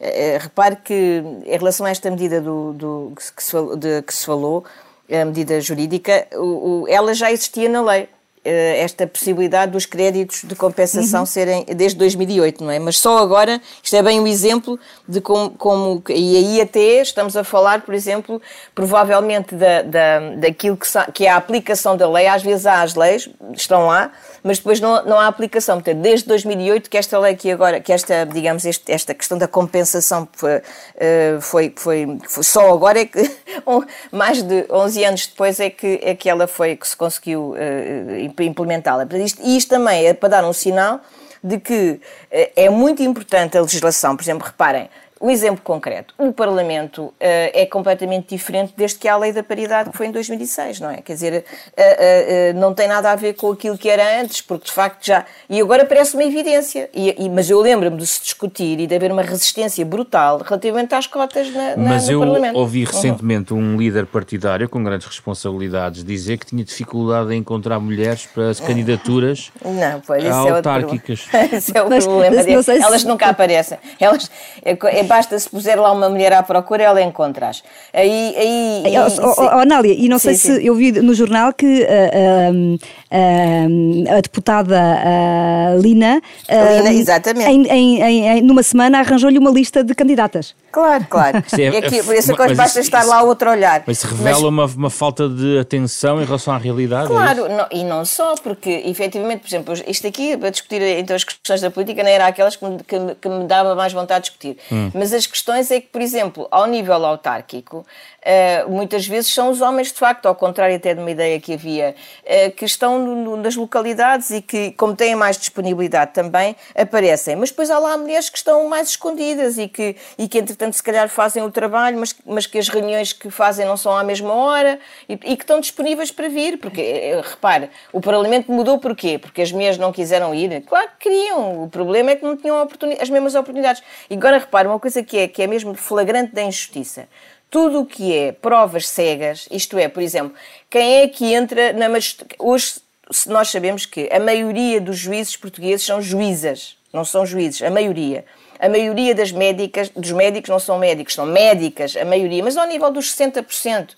uh, 0.00 0.38
repare 0.38 0.76
que 0.76 1.24
em 1.44 1.58
relação 1.58 1.84
a 1.84 1.90
esta 1.90 2.08
medida 2.08 2.40
do, 2.40 2.72
do 2.72 3.12
que, 3.16 3.42
se, 3.42 3.56
de, 3.76 4.02
que 4.02 4.14
se 4.14 4.24
falou, 4.24 4.64
a 5.10 5.24
medida 5.24 5.60
jurídica, 5.60 6.26
o, 6.34 6.82
o, 6.82 6.88
ela 6.88 7.14
já 7.14 7.32
existia 7.32 7.68
na 7.68 7.82
lei. 7.82 8.08
Eh, 8.48 8.80
esta 8.80 9.08
possibilidade 9.08 9.72
dos 9.72 9.86
créditos 9.86 10.44
de 10.44 10.54
compensação 10.54 11.20
uhum. 11.20 11.26
serem 11.26 11.64
desde 11.64 11.98
2008, 11.98 12.62
não 12.62 12.70
é? 12.70 12.78
Mas 12.78 12.96
só 12.96 13.18
agora, 13.18 13.60
isto 13.82 13.96
é 13.96 14.00
bem 14.00 14.20
um 14.20 14.26
exemplo 14.26 14.78
de 15.08 15.20
como, 15.20 15.50
como 15.50 16.00
e 16.08 16.36
aí 16.36 16.60
até 16.60 17.02
estamos 17.02 17.36
a 17.36 17.42
falar, 17.42 17.80
por 17.80 17.92
exemplo, 17.92 18.40
provavelmente 18.72 19.56
da, 19.56 19.82
da, 19.82 20.20
daquilo 20.36 20.76
que, 20.76 20.86
que 21.12 21.26
é 21.26 21.30
a 21.30 21.36
aplicação 21.36 21.96
da 21.96 22.08
lei, 22.08 22.28
às 22.28 22.40
vezes 22.40 22.66
há 22.66 22.82
as 22.82 22.94
leis, 22.94 23.28
estão 23.52 23.88
lá, 23.88 24.12
mas 24.44 24.58
depois 24.58 24.78
não, 24.78 25.04
não 25.04 25.18
há 25.18 25.26
aplicação. 25.26 25.78
Portanto, 25.78 26.00
desde 26.00 26.28
2008 26.28 26.88
que 26.88 26.96
esta 26.96 27.18
lei 27.18 27.32
aqui 27.32 27.50
agora, 27.50 27.80
que 27.80 27.92
esta, 27.92 28.24
digamos, 28.24 28.64
este, 28.64 28.92
esta 28.92 29.12
questão 29.12 29.36
da 29.36 29.48
compensação 29.48 30.28
foi, 30.32 30.62
eh, 30.94 31.38
foi, 31.40 31.74
foi, 31.76 32.18
foi, 32.28 32.44
só 32.44 32.72
agora 32.72 33.00
é 33.00 33.06
que, 33.06 33.28
mais 34.12 34.40
de 34.40 34.66
11 34.70 35.04
anos 35.04 35.26
depois 35.26 35.58
é 35.58 35.68
que, 35.68 35.98
é 36.00 36.14
que 36.14 36.30
ela 36.30 36.46
foi, 36.46 36.76
que 36.76 36.86
se 36.86 36.96
conseguiu 36.96 37.54
uh, 37.54 38.35
implementá-la. 38.44 39.06
Isto, 39.14 39.40
e 39.42 39.56
isto 39.56 39.68
também 39.68 40.06
é 40.06 40.14
para 40.14 40.28
dar 40.28 40.44
um 40.44 40.52
sinal 40.52 41.00
de 41.42 41.58
que 41.60 42.00
é 42.30 42.68
muito 42.68 43.02
importante 43.02 43.56
a 43.56 43.62
legislação, 43.62 44.16
por 44.16 44.22
exemplo, 44.22 44.46
reparem, 44.46 44.90
um 45.20 45.30
exemplo 45.30 45.62
concreto. 45.62 46.14
O 46.18 46.32
Parlamento 46.32 47.04
uh, 47.04 47.14
é 47.20 47.66
completamente 47.66 48.34
diferente 48.34 48.74
desde 48.76 48.98
que 48.98 49.08
há 49.08 49.14
a 49.14 49.16
lei 49.16 49.32
da 49.32 49.42
paridade 49.42 49.90
que 49.90 49.96
foi 49.96 50.06
em 50.06 50.10
2006, 50.10 50.80
não 50.80 50.90
é? 50.90 50.98
Quer 50.98 51.14
dizer, 51.14 51.44
uh, 51.44 52.56
uh, 52.56 52.60
não 52.60 52.74
tem 52.74 52.86
nada 52.86 53.10
a 53.10 53.16
ver 53.16 53.34
com 53.34 53.50
aquilo 53.50 53.78
que 53.78 53.88
era 53.88 54.20
antes, 54.20 54.40
porque 54.40 54.66
de 54.66 54.72
facto 54.72 55.06
já. 55.06 55.24
E 55.48 55.60
agora 55.60 55.84
parece 55.84 56.14
uma 56.14 56.24
evidência. 56.24 56.90
E, 56.94 57.24
e, 57.24 57.30
mas 57.30 57.48
eu 57.48 57.60
lembro-me 57.60 57.96
de 57.96 58.06
se 58.06 58.20
discutir 58.20 58.78
e 58.78 58.86
de 58.86 58.94
haver 58.94 59.10
uma 59.10 59.22
resistência 59.22 59.84
brutal 59.84 60.38
relativamente 60.38 60.94
às 60.94 61.06
cotas 61.06 61.50
na, 61.52 61.76
na, 61.76 61.88
mas 61.90 62.08
no 62.08 62.20
Parlamento. 62.20 62.42
Mas 62.42 62.54
eu 62.54 62.60
ouvi 62.60 62.84
uhum. 62.84 62.92
recentemente 62.92 63.52
uhum. 63.54 63.60
um 63.60 63.76
líder 63.76 64.06
partidário 64.06 64.68
com 64.68 64.82
grandes 64.84 65.06
responsabilidades 65.06 66.04
dizer 66.04 66.36
que 66.36 66.46
tinha 66.46 66.64
dificuldade 66.64 67.32
em 67.32 67.38
encontrar 67.38 67.80
mulheres 67.80 68.26
para 68.26 68.50
as 68.50 68.60
candidaturas 68.60 69.50
não, 69.64 70.00
pois, 70.00 70.22
isso 70.22 70.32
autárquicas. 70.32 71.26
É 71.36 71.56
esse 71.56 71.76
é 71.76 71.82
o 71.82 71.88
problema. 71.88 72.36
Elas 72.82 73.04
nunca 73.04 73.26
aparecem. 73.26 73.78
Elas, 74.00 74.30
é, 74.64 74.70
é 74.72 75.04
basta 75.06 75.38
se 75.38 75.48
puser 75.48 75.78
lá 75.78 75.92
uma 75.92 76.08
mulher 76.08 76.32
à 76.32 76.42
procura, 76.42 76.82
ela 76.82 77.02
encontras. 77.02 77.62
Aí, 77.92 78.34
aí, 78.36 78.82
aí 78.86 78.98
oh, 78.98 79.22
oh, 79.22 79.34
oh, 79.38 79.58
Anália, 79.60 79.94
e 79.96 80.08
não 80.08 80.18
sim, 80.18 80.34
sei 80.34 80.34
sim. 80.34 80.60
se 80.60 80.66
eu 80.66 80.74
vi 80.74 80.92
no 80.92 81.14
jornal 81.14 81.52
que 81.52 81.82
uh, 81.82 82.74
uh, 82.74 84.16
a 84.16 84.20
deputada 84.20 84.76
uh, 84.76 85.80
Lina, 85.80 86.20
Lina 86.48 86.92
exatamente. 86.92 87.48
Em, 87.48 87.66
em, 87.66 88.02
em, 88.02 88.42
numa 88.42 88.62
semana 88.62 89.00
arranjou-lhe 89.00 89.38
uma 89.38 89.50
lista 89.50 89.82
de 89.82 89.94
candidatas. 89.94 90.54
Claro, 90.76 91.06
claro. 91.08 91.38
É, 91.58 91.76
é 91.78 91.80
que, 91.80 92.02
por 92.02 92.14
isso 92.14 92.36
coisa 92.36 92.54
basta 92.54 92.80
estar 92.80 93.02
lá 93.04 93.22
outro 93.22 93.50
olhar. 93.50 93.82
Mas 93.86 94.00
se 94.00 94.06
revela 94.06 94.50
mas, 94.50 94.74
uma, 94.74 94.82
uma 94.82 94.90
falta 94.90 95.26
de 95.26 95.58
atenção 95.58 96.20
em 96.20 96.26
relação 96.26 96.52
à 96.52 96.58
realidade. 96.58 97.06
É 97.06 97.08
claro, 97.08 97.46
é 97.46 97.48
não, 97.48 97.66
e 97.72 97.82
não 97.82 98.04
só, 98.04 98.34
porque 98.34 98.82
efetivamente, 98.84 99.40
por 99.40 99.48
exemplo, 99.48 99.74
isto 99.86 100.06
aqui, 100.06 100.36
para 100.36 100.50
discutir 100.50 100.82
então 100.82 101.16
as 101.16 101.24
questões 101.24 101.62
da 101.62 101.70
política, 101.70 102.02
não 102.02 102.10
era 102.10 102.26
aquelas 102.26 102.56
que 102.56 102.64
me, 102.66 102.76
que, 102.84 102.98
que 103.22 103.26
me 103.26 103.46
dava 103.46 103.74
mais 103.74 103.94
vontade 103.94 104.24
de 104.24 104.30
discutir. 104.30 104.58
Hum. 104.70 104.90
Mas 104.92 105.14
as 105.14 105.26
questões 105.26 105.70
é 105.70 105.80
que, 105.80 105.86
por 105.86 106.02
exemplo, 106.02 106.46
ao 106.50 106.66
nível 106.66 107.06
autárquico, 107.06 107.78
uh, 107.78 108.70
muitas 108.70 109.06
vezes 109.06 109.32
são 109.32 109.50
os 109.50 109.62
homens, 109.62 109.92
de 109.92 109.98
facto, 109.98 110.26
ao 110.26 110.34
contrário 110.34 110.76
até 110.76 110.92
de 110.92 111.00
uma 111.00 111.10
ideia 111.10 111.40
que 111.40 111.54
havia, 111.54 111.94
uh, 112.22 112.50
que 112.50 112.66
estão 112.66 112.98
no, 112.98 113.16
no, 113.16 113.36
nas 113.38 113.56
localidades 113.56 114.28
e 114.30 114.42
que, 114.42 114.72
como 114.72 114.94
têm 114.94 115.14
mais 115.14 115.38
disponibilidade 115.38 116.12
também, 116.12 116.54
aparecem. 116.74 117.34
Mas 117.36 117.48
depois 117.48 117.70
há 117.70 117.78
lá 117.78 117.96
mulheres 117.96 118.28
que 118.28 118.36
estão 118.36 118.68
mais 118.68 118.90
escondidas 118.90 119.56
e 119.56 119.68
que, 119.68 119.96
e 120.18 120.28
que 120.28 120.38
entretanto, 120.38 120.65
se 120.74 120.82
calhar 120.82 121.08
fazem 121.08 121.42
o 121.42 121.50
trabalho, 121.50 121.98
mas, 121.98 122.14
mas 122.24 122.46
que 122.46 122.58
as 122.58 122.68
reuniões 122.68 123.12
que 123.12 123.30
fazem 123.30 123.64
não 123.64 123.76
são 123.76 123.96
à 123.96 124.02
mesma 124.02 124.32
hora 124.32 124.78
e, 125.08 125.12
e 125.12 125.36
que 125.36 125.42
estão 125.42 125.60
disponíveis 125.60 126.10
para 126.10 126.28
vir. 126.28 126.58
Porque, 126.58 126.80
eh, 126.80 127.22
repare, 127.22 127.70
o 127.92 128.00
Parlamento 128.00 128.50
mudou 128.50 128.78
porquê? 128.78 129.18
Porque 129.18 129.42
as 129.42 129.52
mulheres 129.52 129.78
não 129.78 129.92
quiseram 129.92 130.34
ir? 130.34 130.62
Claro 130.62 130.88
que 130.98 131.08
queriam. 131.08 131.62
O 131.62 131.68
problema 131.68 132.10
é 132.10 132.16
que 132.16 132.24
não 132.24 132.36
tinham 132.36 132.66
as 133.00 133.10
mesmas 133.10 133.34
oportunidades. 133.34 133.82
E 134.10 134.14
agora, 134.14 134.38
repare, 134.38 134.66
uma 134.66 134.80
coisa 134.80 135.02
que 135.02 135.18
é, 135.18 135.28
que 135.28 135.42
é 135.42 135.46
mesmo 135.46 135.74
flagrante 135.74 136.34
da 136.34 136.42
injustiça 136.42 137.08
tudo 137.48 137.80
o 137.80 137.86
que 137.86 138.14
é 138.14 138.32
provas 138.32 138.88
cegas, 138.88 139.48
isto 139.50 139.78
é, 139.78 139.88
por 139.88 140.02
exemplo, 140.02 140.34
quem 140.68 141.02
é 141.02 141.08
que 141.08 141.32
entra 141.32 141.72
na 141.72 141.88
magistratura. 141.88 142.36
Hoje 142.38 142.80
nós 143.26 143.48
sabemos 143.48 143.86
que 143.86 144.08
a 144.12 144.18
maioria 144.18 144.80
dos 144.80 144.98
juízes 144.98 145.36
portugueses 145.36 145.86
são 145.86 146.02
juízas, 146.02 146.76
não 146.92 147.04
são 147.04 147.24
juízes, 147.24 147.62
a 147.62 147.70
maioria. 147.70 148.24
A 148.58 148.68
maioria 148.68 149.14
das 149.14 149.32
médicas, 149.32 149.88
dos 149.90 150.12
médicos 150.12 150.48
não 150.48 150.58
são 150.58 150.78
médicos, 150.78 151.14
são 151.14 151.26
médicas, 151.26 151.96
a 151.96 152.04
maioria, 152.04 152.42
mas 152.42 152.56
ao 152.56 152.66
nível 152.66 152.90
dos 152.90 153.14
60%. 153.14 153.90
Uh, 153.90 153.94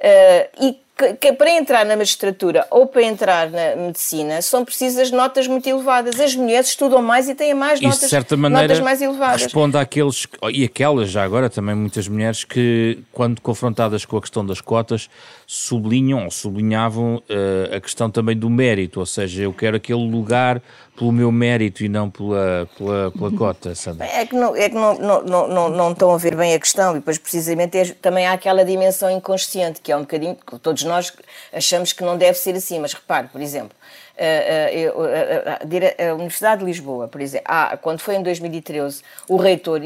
eh, 0.00 0.50
e 0.60 0.80
que, 0.98 1.14
que, 1.14 1.32
para 1.32 1.50
entrar 1.50 1.86
na 1.86 1.96
magistratura 1.96 2.66
ou 2.70 2.86
para 2.86 3.04
entrar 3.04 3.48
na 3.50 3.76
medicina 3.76 4.42
são 4.42 4.64
precisas 4.64 5.12
notas 5.12 5.46
muito 5.46 5.68
elevadas. 5.68 6.18
As 6.18 6.34
mulheres 6.34 6.70
estudam 6.70 7.00
mais 7.00 7.28
e 7.28 7.36
têm 7.36 7.54
mais 7.54 7.80
notas, 7.80 8.00
de 8.00 8.08
certa 8.08 8.36
maneira, 8.36 8.66
notas 8.66 8.80
mais 8.80 9.00
elevadas. 9.00 9.42
Responde 9.42 9.76
àqueles, 9.76 10.26
e 10.52 10.64
aquelas 10.64 11.08
já 11.08 11.22
agora 11.22 11.48
também 11.48 11.76
muitas 11.76 12.08
mulheres 12.08 12.42
que, 12.42 12.98
quando 13.12 13.40
confrontadas 13.40 14.04
com 14.04 14.16
a 14.16 14.20
questão 14.20 14.44
das 14.44 14.60
cotas, 14.60 15.08
sublinham 15.46 16.24
ou 16.24 16.30
sublinhavam 16.30 17.16
uh, 17.16 17.76
a 17.76 17.80
questão 17.80 18.10
também 18.10 18.36
do 18.36 18.50
mérito, 18.50 18.98
ou 18.98 19.06
seja, 19.06 19.44
eu 19.44 19.52
quero 19.52 19.76
aquele 19.76 20.04
lugar 20.10 20.60
pelo 20.98 21.12
meu 21.12 21.30
mérito 21.30 21.84
e 21.84 21.88
não 21.88 22.10
pela, 22.10 22.68
pela, 22.76 23.10
pela 23.12 23.32
cota, 23.32 23.74
Sandra? 23.74 24.04
É 24.04 24.26
que, 24.26 24.34
não, 24.34 24.54
é 24.56 24.68
que 24.68 24.74
não, 24.74 24.94
não, 24.98 25.48
não, 25.48 25.68
não, 25.68 25.92
estão 25.92 26.12
a 26.12 26.18
ver 26.18 26.34
bem 26.34 26.54
a 26.54 26.58
questão 26.58 26.90
e 26.90 26.94
depois 26.98 27.16
precisamente 27.16 27.78
é, 27.78 27.84
também 28.02 28.26
há 28.26 28.32
aquela 28.32 28.64
dimensão 28.64 29.08
inconsciente 29.08 29.80
que 29.80 29.92
é 29.92 29.96
um 29.96 30.00
bocadinho, 30.00 30.34
que 30.34 30.58
todos 30.58 30.82
nós 30.88 31.12
achamos 31.52 31.92
que 31.92 32.02
não 32.02 32.16
deve 32.16 32.38
ser 32.38 32.54
assim, 32.54 32.78
mas 32.80 32.92
repare, 32.92 33.28
por 33.28 33.40
exemplo, 33.40 33.76
a, 34.18 35.60
a, 36.02 36.08
a, 36.08 36.10
a 36.10 36.14
Universidade 36.14 36.60
de 36.60 36.66
Lisboa, 36.66 37.06
por 37.06 37.20
exemplo, 37.20 37.46
ah, 37.48 37.78
quando 37.80 38.00
foi 38.00 38.16
em 38.16 38.22
2013, 38.22 39.02
o 39.28 39.36
reitor 39.36 39.80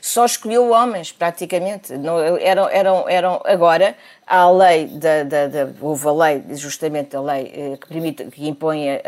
só 0.00 0.24
escolheu 0.24 0.70
homens, 0.70 1.12
praticamente. 1.12 1.92
Não, 1.98 2.18
eram, 2.38 2.68
eram, 2.68 3.08
eram 3.08 3.42
agora 3.44 3.94
há 4.26 4.38
a 4.38 4.50
lei 4.50 4.86
da, 4.86 5.24
da, 5.24 5.46
da, 5.46 5.68
houve 5.80 6.06
a 6.06 6.12
lei, 6.12 6.42
justamente 6.50 7.14
a 7.16 7.20
lei 7.20 7.52
eh, 7.54 7.76
que 7.76 7.88
permite, 7.88 8.24
que 8.26 8.48
impõe 8.48 8.90
a, 8.90 9.00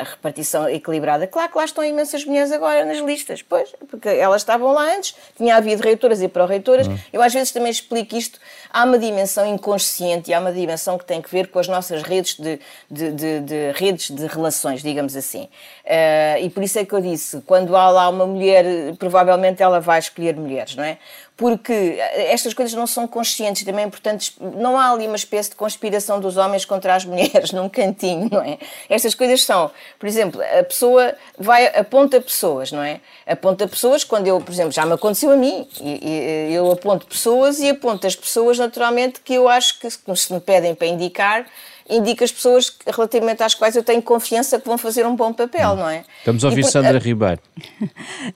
a, 0.00 0.04
repartição 0.04 0.68
equilibrada. 0.68 1.26
Claro 1.26 1.50
que 1.50 1.58
lá 1.58 1.64
estão 1.64 1.84
imensas 1.84 2.24
mulheres 2.24 2.50
agora 2.50 2.84
nas 2.84 2.98
listas, 2.98 3.42
pois, 3.42 3.72
porque 3.88 4.08
elas 4.08 4.42
estavam 4.42 4.72
lá 4.72 4.94
antes, 4.96 5.14
tinha 5.36 5.56
havido 5.56 5.82
reitoras 5.82 6.22
e 6.22 6.28
pró-reitoras. 6.28 6.86
Uhum. 6.86 6.98
Eu 7.12 7.22
às 7.22 7.32
vezes 7.32 7.52
também 7.52 7.70
explico 7.70 8.16
isto. 8.16 8.40
Há 8.70 8.84
uma 8.84 8.98
dimensão 8.98 9.46
inconsciente 9.46 10.30
e 10.30 10.34
há 10.34 10.40
uma 10.40 10.52
dimensão 10.52 10.96
que 10.98 11.04
tem 11.04 11.20
que 11.20 11.30
ver 11.30 11.48
com 11.48 11.58
as 11.58 11.68
nossas 11.68 12.02
redes 12.02 12.36
de, 12.36 12.58
de, 12.90 13.12
de, 13.12 13.40
de 13.40 13.72
redes 13.72 14.10
de 14.10 14.26
relações, 14.26 14.82
digamos 14.82 15.14
assim. 15.14 15.48
Uh, 15.84 16.42
e 16.42 16.50
por 16.50 16.62
isso 16.62 16.78
é 16.78 16.84
que 16.84 16.92
eu 16.92 17.00
disse, 17.00 17.40
quando 17.42 17.76
há 17.76 17.90
lá 17.90 18.08
uma 18.08 18.26
mulher, 18.26 18.64
provavelmente 18.98 19.62
ela 19.62 19.80
vai 19.80 19.98
escolher 19.98 20.36
mulheres, 20.36 20.74
não 20.74 20.84
é? 20.84 20.98
Porque 21.42 21.96
estas 22.14 22.54
coisas 22.54 22.72
não 22.72 22.86
são 22.86 23.04
conscientes, 23.08 23.64
também 23.64 23.84
é 23.84 23.88
importante, 23.88 24.32
não 24.40 24.78
há 24.78 24.92
ali 24.92 25.08
uma 25.08 25.16
espécie 25.16 25.50
de 25.50 25.56
conspiração 25.56 26.20
dos 26.20 26.36
homens 26.36 26.64
contra 26.64 26.94
as 26.94 27.02
mulheres 27.04 27.50
num 27.50 27.68
cantinho, 27.68 28.28
não 28.30 28.40
é? 28.40 28.58
Estas 28.88 29.12
coisas 29.12 29.42
são, 29.42 29.68
por 29.98 30.06
exemplo, 30.06 30.40
a 30.40 30.62
pessoa 30.62 31.16
vai, 31.36 31.66
aponta 31.76 32.20
pessoas, 32.20 32.70
não 32.70 32.80
é? 32.80 33.00
Aponta 33.26 33.66
pessoas 33.66 34.04
quando 34.04 34.28
eu, 34.28 34.40
por 34.40 34.52
exemplo, 34.52 34.70
já 34.70 34.86
me 34.86 34.92
aconteceu 34.92 35.32
a 35.32 35.36
mim, 35.36 35.66
e, 35.80 36.50
e, 36.50 36.54
eu 36.54 36.70
aponto 36.70 37.08
pessoas 37.08 37.58
e 37.58 37.70
aponto 37.70 38.06
as 38.06 38.14
pessoas 38.14 38.56
naturalmente 38.56 39.20
que 39.20 39.34
eu 39.34 39.48
acho 39.48 39.80
que 39.80 39.90
se 39.90 40.32
me 40.32 40.38
pedem 40.38 40.76
para 40.76 40.86
indicar, 40.86 41.44
indica 41.88 42.24
as 42.24 42.32
pessoas 42.32 42.76
relativamente 42.86 43.42
às 43.42 43.54
quais 43.54 43.76
eu 43.76 43.82
tenho 43.82 44.02
confiança 44.02 44.58
que 44.58 44.66
vão 44.66 44.78
fazer 44.78 45.06
um 45.06 45.14
bom 45.14 45.32
papel, 45.32 45.76
não 45.76 45.88
é? 45.88 46.04
Estamos 46.18 46.44
a 46.44 46.48
ouvir 46.48 46.62
e, 46.62 46.64
Sandra 46.64 46.98
Ribeiro. 46.98 47.40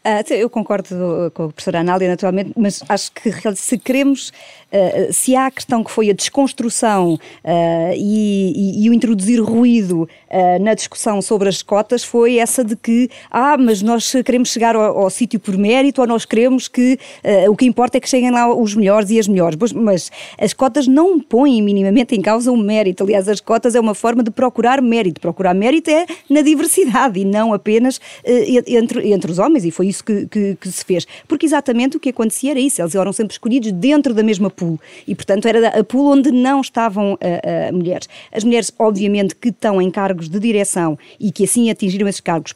Uh, 0.06 0.32
eu 0.32 0.50
concordo 0.50 1.30
com 1.34 1.44
a 1.44 1.48
professora 1.48 1.80
Anália, 1.80 2.08
naturalmente, 2.08 2.52
mas 2.56 2.82
acho 2.88 3.10
que 3.12 3.30
se 3.56 3.78
queremos, 3.78 4.30
uh, 4.72 5.12
se 5.12 5.34
há 5.34 5.46
a 5.46 5.50
questão 5.50 5.82
que 5.82 5.90
foi 5.90 6.10
a 6.10 6.12
desconstrução 6.12 7.14
uh, 7.14 7.18
e, 7.94 8.52
e, 8.54 8.84
e, 8.84 8.90
o 8.90 8.94
introduzir 8.94 9.42
ruído 9.42 10.08
na 10.60 10.74
discussão 10.74 11.22
sobre 11.22 11.48
as 11.48 11.62
cotas, 11.62 12.04
foi 12.04 12.38
essa 12.38 12.62
de 12.64 12.76
que, 12.76 13.08
ah, 13.30 13.56
mas 13.56 13.80
nós 13.80 14.12
queremos 14.24 14.50
chegar 14.50 14.76
ao, 14.76 14.98
ao 14.98 15.10
sítio 15.10 15.40
por 15.40 15.56
mérito 15.56 16.00
ou 16.00 16.06
nós 16.06 16.24
queremos 16.24 16.68
que 16.68 16.98
o 17.48 17.56
que 17.56 17.64
importa 17.64 17.96
é 17.96 18.00
que 18.00 18.08
cheguem 18.08 18.30
lá 18.30 18.52
os 18.52 18.74
melhores 18.74 19.08
e 19.10 19.18
as 19.18 19.26
melhores. 19.26 19.56
Mas, 19.58 19.72
mas 19.72 20.10
as 20.38 20.52
cotas 20.52 20.86
não 20.86 21.18
põem 21.20 21.62
minimamente 21.62 22.14
em 22.14 22.20
causa 22.20 22.52
o 22.52 22.56
mérito. 22.56 23.04
Aliás, 23.04 23.28
as 23.36 23.40
cotas 23.40 23.74
é 23.74 23.80
uma 23.80 23.94
forma 23.94 24.22
de 24.22 24.30
procurar 24.30 24.80
mérito. 24.80 25.20
Procurar 25.20 25.54
mérito 25.54 25.90
é 25.90 26.06
na 26.28 26.40
diversidade 26.40 27.20
e 27.20 27.24
não 27.24 27.52
apenas 27.52 28.00
entre, 28.66 29.12
entre 29.12 29.30
os 29.30 29.38
homens, 29.38 29.64
e 29.64 29.70
foi 29.70 29.88
isso 29.88 30.02
que, 30.02 30.26
que, 30.26 30.56
que, 30.56 30.72
se 30.72 30.84
fez. 30.84 31.06
Porque 31.28 31.44
exatamente 31.46 31.96
o 31.96 32.00
que 32.00 32.08
acontecia 32.08 32.52
era 32.52 32.60
isso, 32.60 32.80
eles 32.80 32.94
eram 32.94 33.12
sempre 33.12 33.32
escolhidos 33.32 33.72
dentro 33.72 34.14
da 34.14 34.22
mesma 34.22 34.50
pool, 34.50 34.80
e 35.06 35.14
portanto 35.14 35.46
era 35.46 35.68
a 35.68 35.84
pool 35.84 36.12
onde 36.12 36.30
não 36.30 36.60
estavam 36.60 37.14
uh, 37.14 37.16
uh, 37.16 37.74
mulheres. 37.76 38.08
As 38.32 38.44
mulheres, 38.44 38.72
obviamente, 38.78 39.34
que 39.34 39.48
estão 39.48 39.80
em 39.80 39.90
cargos 39.90 40.28
de 40.28 40.38
direção 40.38 40.98
e 41.20 41.30
que 41.30 41.44
assim 41.44 41.70
atingiram 41.70 42.08
esses 42.08 42.20
cargos 42.20 42.54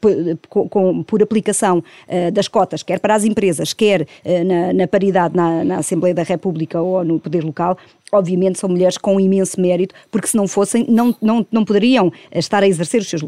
por, 0.00 0.68
com, 0.68 1.02
por 1.02 1.22
aplicação 1.22 1.78
uh, 1.78 2.30
das 2.32 2.48
cotas, 2.48 2.82
quer 2.82 2.98
para 2.98 3.14
as 3.14 3.24
empresas, 3.24 3.72
quer 3.72 4.02
uh, 4.02 4.44
na, 4.44 4.72
na, 4.72 4.88
paridade 4.88 5.36
na, 5.36 5.62
na, 5.62 5.76
Assembleia 5.78 6.14
da 6.14 6.22
República 6.22 6.80
ou 6.80 7.04
no 7.04 7.20
Poder 7.20 7.44
Local, 7.44 7.76
obviamente 8.12 8.58
são 8.58 8.68
mulheres 8.68 8.98
com 8.98 9.18
imenso 9.20 9.60
mérito, 9.60 9.94
porque 10.10 10.26
se 10.26 10.36
não 10.36 10.46
fossem, 10.46 10.84
não, 10.88 11.14
não, 11.20 11.46
não 11.50 11.64
poderiam 11.64 12.12
estar 12.34 12.62
a 12.62 12.68
exercer 12.68 13.00
os 13.00 13.08
seus, 13.08 13.22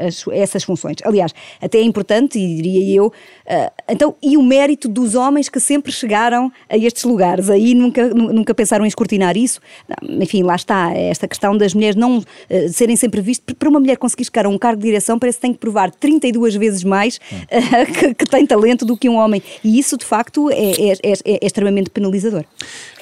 as, 0.00 0.24
essas 0.32 0.64
funções. 0.64 0.96
Aliás, 1.04 1.34
até 1.60 1.78
é 1.78 1.82
importante, 1.82 2.38
e 2.38 2.56
diria 2.56 2.96
eu, 2.96 3.06
uh, 3.06 3.70
então, 3.88 4.14
e 4.22 4.36
o 4.36 4.42
mérito 4.42 4.88
dos 4.88 5.14
homens 5.14 5.48
que 5.48 5.60
sempre 5.60 5.92
chegaram 5.92 6.50
a 6.68 6.76
estes 6.76 7.04
lugares? 7.04 7.50
Aí 7.50 7.74
nunca, 7.74 8.08
nunca 8.08 8.54
pensaram 8.54 8.84
em 8.84 8.88
escrutinar 8.88 9.36
isso? 9.36 9.60
Enfim, 10.02 10.42
lá 10.42 10.56
está, 10.56 10.92
esta 10.92 11.28
questão 11.28 11.56
das 11.56 11.74
mulheres 11.74 11.96
não 11.96 12.18
uh, 12.18 12.24
serem 12.70 12.96
sempre 12.96 13.20
vistas. 13.20 13.54
Para 13.58 13.68
uma 13.68 13.80
mulher 13.80 13.96
conseguir 13.96 14.24
chegar 14.24 14.46
a 14.46 14.48
um 14.48 14.58
cargo 14.58 14.80
de 14.80 14.86
direção, 14.86 15.18
parece 15.18 15.38
que 15.38 15.42
tem 15.42 15.52
que 15.52 15.58
provar 15.58 15.90
32 15.90 16.56
vezes 16.56 16.84
mais 16.84 17.16
uh, 17.16 17.92
que, 17.92 18.14
que, 18.14 18.26
tem 18.26 18.46
talento 18.46 18.84
do 18.84 18.96
que 18.96 19.08
um 19.08 19.16
homem. 19.16 19.42
E 19.62 19.78
isso, 19.78 19.96
de 19.96 20.04
facto, 20.04 20.50
é, 20.50 20.54
é, 20.54 20.92
é, 21.02 21.12
é 21.24 21.46
extremamente 21.46 21.90
penalizador. 21.90 22.44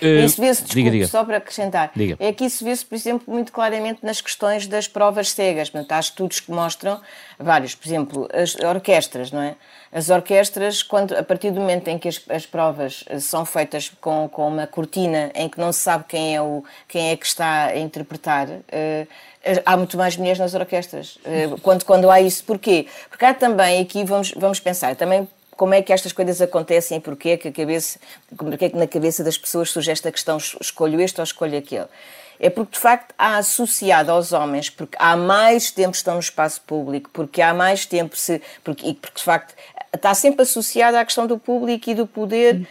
Isso 0.02 0.40
vê-se, 0.40 0.64
diga, 0.64 0.90
diga. 0.90 1.06
só 1.06 1.24
para 1.24 1.36
acrescentar, 1.36 1.92
Diga. 1.94 2.16
é 2.18 2.32
que 2.32 2.44
isso 2.44 2.64
vê-se, 2.64 2.84
por 2.84 2.94
exemplo, 2.94 3.32
muito 3.32 3.52
claramente 3.52 4.00
nas 4.02 4.20
questões 4.20 4.66
das 4.66 4.88
provas 4.88 5.30
cegas. 5.30 5.70
Portanto, 5.70 5.92
há 5.92 6.00
estudos 6.00 6.40
que 6.40 6.50
mostram 6.50 7.00
vários, 7.38 7.74
por 7.74 7.86
exemplo, 7.86 8.28
as 8.32 8.54
orquestras, 8.56 9.30
não 9.30 9.42
é? 9.42 9.54
As 9.92 10.08
orquestras, 10.08 10.82
quando, 10.82 11.14
a 11.14 11.22
partir 11.22 11.50
do 11.50 11.60
momento 11.60 11.88
em 11.88 11.98
que 11.98 12.08
as, 12.08 12.20
as 12.28 12.46
provas 12.46 13.04
são 13.20 13.44
feitas 13.44 13.92
com, 14.00 14.28
com 14.28 14.48
uma 14.48 14.66
cortina 14.66 15.30
em 15.34 15.48
que 15.48 15.60
não 15.60 15.72
se 15.72 15.80
sabe 15.80 16.04
quem 16.08 16.34
é, 16.34 16.40
o, 16.40 16.64
quem 16.88 17.10
é 17.10 17.16
que 17.16 17.26
está 17.26 17.66
a 17.66 17.78
interpretar, 17.78 18.48
uh, 18.48 19.08
há 19.66 19.76
muito 19.76 19.96
mais 19.96 20.16
mulheres 20.16 20.38
nas 20.38 20.54
orquestras. 20.54 21.18
Quando, 21.62 21.84
quando 21.84 22.10
há 22.10 22.20
isso, 22.20 22.42
porquê? 22.44 22.86
Porque 23.10 23.24
há 23.24 23.34
também, 23.34 23.80
aqui 23.80 24.04
vamos, 24.04 24.32
vamos 24.36 24.60
pensar, 24.60 24.96
também 24.96 25.28
como 25.56 25.74
é 25.74 25.82
que 25.82 25.92
estas 25.92 26.12
coisas 26.12 26.40
acontecem 26.40 26.98
e 26.98 27.00
porquê 27.00 27.36
que, 27.36 27.48
a 27.48 27.52
cabeça, 27.52 27.98
porquê 28.36 28.70
que 28.70 28.76
na 28.76 28.86
cabeça 28.86 29.22
das 29.22 29.38
pessoas 29.38 29.70
surge 29.70 29.90
esta 29.90 30.10
questão, 30.10 30.36
escolho 30.36 31.00
este 31.00 31.20
ou 31.20 31.24
escolho 31.24 31.58
aquele. 31.58 31.86
É 32.40 32.50
porque, 32.50 32.72
de 32.72 32.78
facto, 32.78 33.14
há 33.16 33.36
associado 33.36 34.10
aos 34.10 34.32
homens, 34.32 34.68
porque 34.68 34.96
há 34.98 35.16
mais 35.16 35.70
tempo 35.70 35.94
estão 35.94 36.14
no 36.14 36.20
espaço 36.20 36.60
público, 36.62 37.08
porque 37.12 37.40
há 37.40 37.54
mais 37.54 37.86
tempo 37.86 38.16
se. 38.16 38.42
Porque, 38.64 38.88
e 38.88 38.94
porque, 38.94 39.18
de 39.18 39.22
facto, 39.22 39.54
está 39.94 40.12
sempre 40.14 40.42
associada 40.42 40.98
à 40.98 41.04
questão 41.04 41.26
do 41.26 41.38
público 41.38 41.88
e 41.88 41.94
do 41.94 42.06
poder 42.06 42.66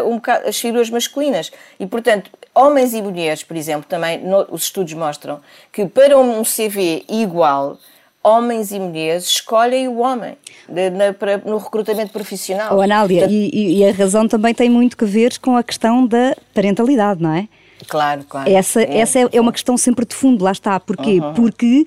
uh, 0.00 0.08
um 0.08 0.16
bocado, 0.16 0.46
as 0.46 0.58
figuras 0.58 0.90
masculinas. 0.90 1.50
E, 1.80 1.86
portanto, 1.86 2.30
homens 2.54 2.92
e 2.92 3.00
mulheres, 3.00 3.42
por 3.42 3.56
exemplo, 3.56 3.86
também 3.88 4.18
no, 4.18 4.46
os 4.50 4.64
estudos 4.64 4.92
mostram 4.92 5.40
que 5.72 5.86
para 5.86 6.18
um 6.18 6.42
CV 6.42 7.04
igual, 7.08 7.78
homens 8.24 8.72
e 8.72 8.80
mulheres 8.80 9.26
escolhem 9.26 9.86
o 9.86 9.98
homem 9.98 10.36
de, 10.68 10.90
na, 10.90 11.12
para, 11.12 11.38
no 11.38 11.58
recrutamento 11.58 12.10
profissional. 12.10 12.76
Oh, 12.76 12.80
Anália, 12.80 13.20
Portanto, 13.20 13.34
e, 13.34 13.78
e, 13.78 13.84
a 13.86 13.92
razão 13.92 14.26
também 14.26 14.54
tem 14.54 14.70
muito 14.70 14.96
que 14.96 15.04
ver 15.04 15.38
com 15.38 15.56
a 15.56 15.62
questão 15.62 16.06
da 16.06 16.34
parentalidade, 16.54 17.22
não 17.22 17.34
é? 17.34 17.46
Claro, 17.86 18.24
claro. 18.26 18.50
Essa 18.50 18.82
é, 18.82 18.98
essa 18.98 19.18
é, 19.18 19.28
é 19.30 19.40
uma 19.40 19.52
questão 19.52 19.76
sempre 19.76 20.06
de 20.06 20.14
fundo, 20.14 20.42
lá 20.42 20.52
está. 20.52 20.80
Porquê? 20.80 21.20
Uhum. 21.20 21.34
Porque 21.34 21.86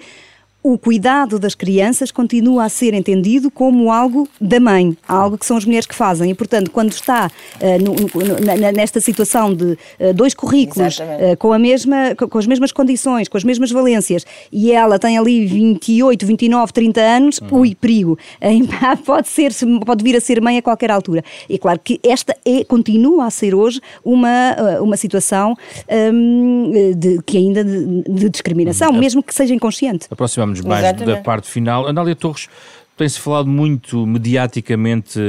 o 0.74 0.78
cuidado 0.78 1.40
das 1.40 1.56
crianças 1.56 2.12
continua 2.12 2.66
a 2.66 2.70
ser 2.70 2.94
entendido 2.94 3.50
como 3.50 3.90
algo 3.90 4.28
da 4.40 4.60
mãe, 4.60 4.98
algo 5.08 5.38
que 5.38 5.46
são 5.46 5.56
as 5.56 5.64
mulheres 5.64 5.86
que 5.86 5.96
fazem. 5.96 6.30
E, 6.30 6.34
portanto, 6.34 6.72
quando 6.72 6.92
está 6.92 7.32
uh, 7.56 7.84
no, 7.84 7.94
no, 7.94 8.72
nesta 8.74 9.00
situação 9.00 9.54
de 9.54 9.78
uh, 10.00 10.14
dois 10.14 10.34
currículos 10.34 11.00
uh, 11.00 11.38
com, 11.40 11.54
a 11.54 11.60
mesma, 11.60 12.14
com 12.16 12.38
as 12.38 12.46
mesmas 12.46 12.74
condições, 12.74 13.30
com 13.30 13.38
as 13.38 13.46
mesmas 13.46 13.72
valências, 13.72 14.26
e 14.52 14.74
ela 14.74 15.00
tem 15.00 15.18
ali 15.18 15.46
28, 15.46 16.26
29, 16.26 16.74
30 16.74 17.02
anos, 17.02 17.40
uhum. 17.40 17.60
ui, 17.60 17.74
perigo. 17.74 18.20
pode, 19.06 19.30
ser, 19.30 19.54
pode 19.86 20.04
vir 20.04 20.18
a 20.18 20.22
ser 20.22 20.42
mãe 20.42 20.58
a 20.58 20.62
qualquer 20.62 20.92
altura. 20.92 21.24
E 21.48 21.58
claro 21.58 21.80
que 21.82 21.98
esta 22.04 22.36
é, 22.46 22.66
continua 22.66 23.26
a 23.26 23.30
ser 23.30 23.56
hoje 23.56 23.80
uma, 24.04 24.80
uma 24.82 24.98
situação 24.98 25.56
um, 26.14 26.94
de, 26.94 27.22
que 27.26 27.38
ainda 27.38 27.64
de, 27.64 28.04
de 28.04 28.30
discriminação, 28.30 28.92
uhum. 28.92 29.00
mesmo 29.00 29.24
que 29.24 29.34
seja 29.34 29.54
inconsciente. 29.54 30.08
Aproximamos 30.12 30.57
mais 30.62 30.84
Exatamente. 30.84 31.18
da 31.18 31.22
parte 31.22 31.50
final. 31.50 31.88
Anália 31.88 32.16
Torres, 32.16 32.48
tem-se 32.98 33.20
falado 33.20 33.48
muito 33.48 34.06
mediaticamente 34.08 35.20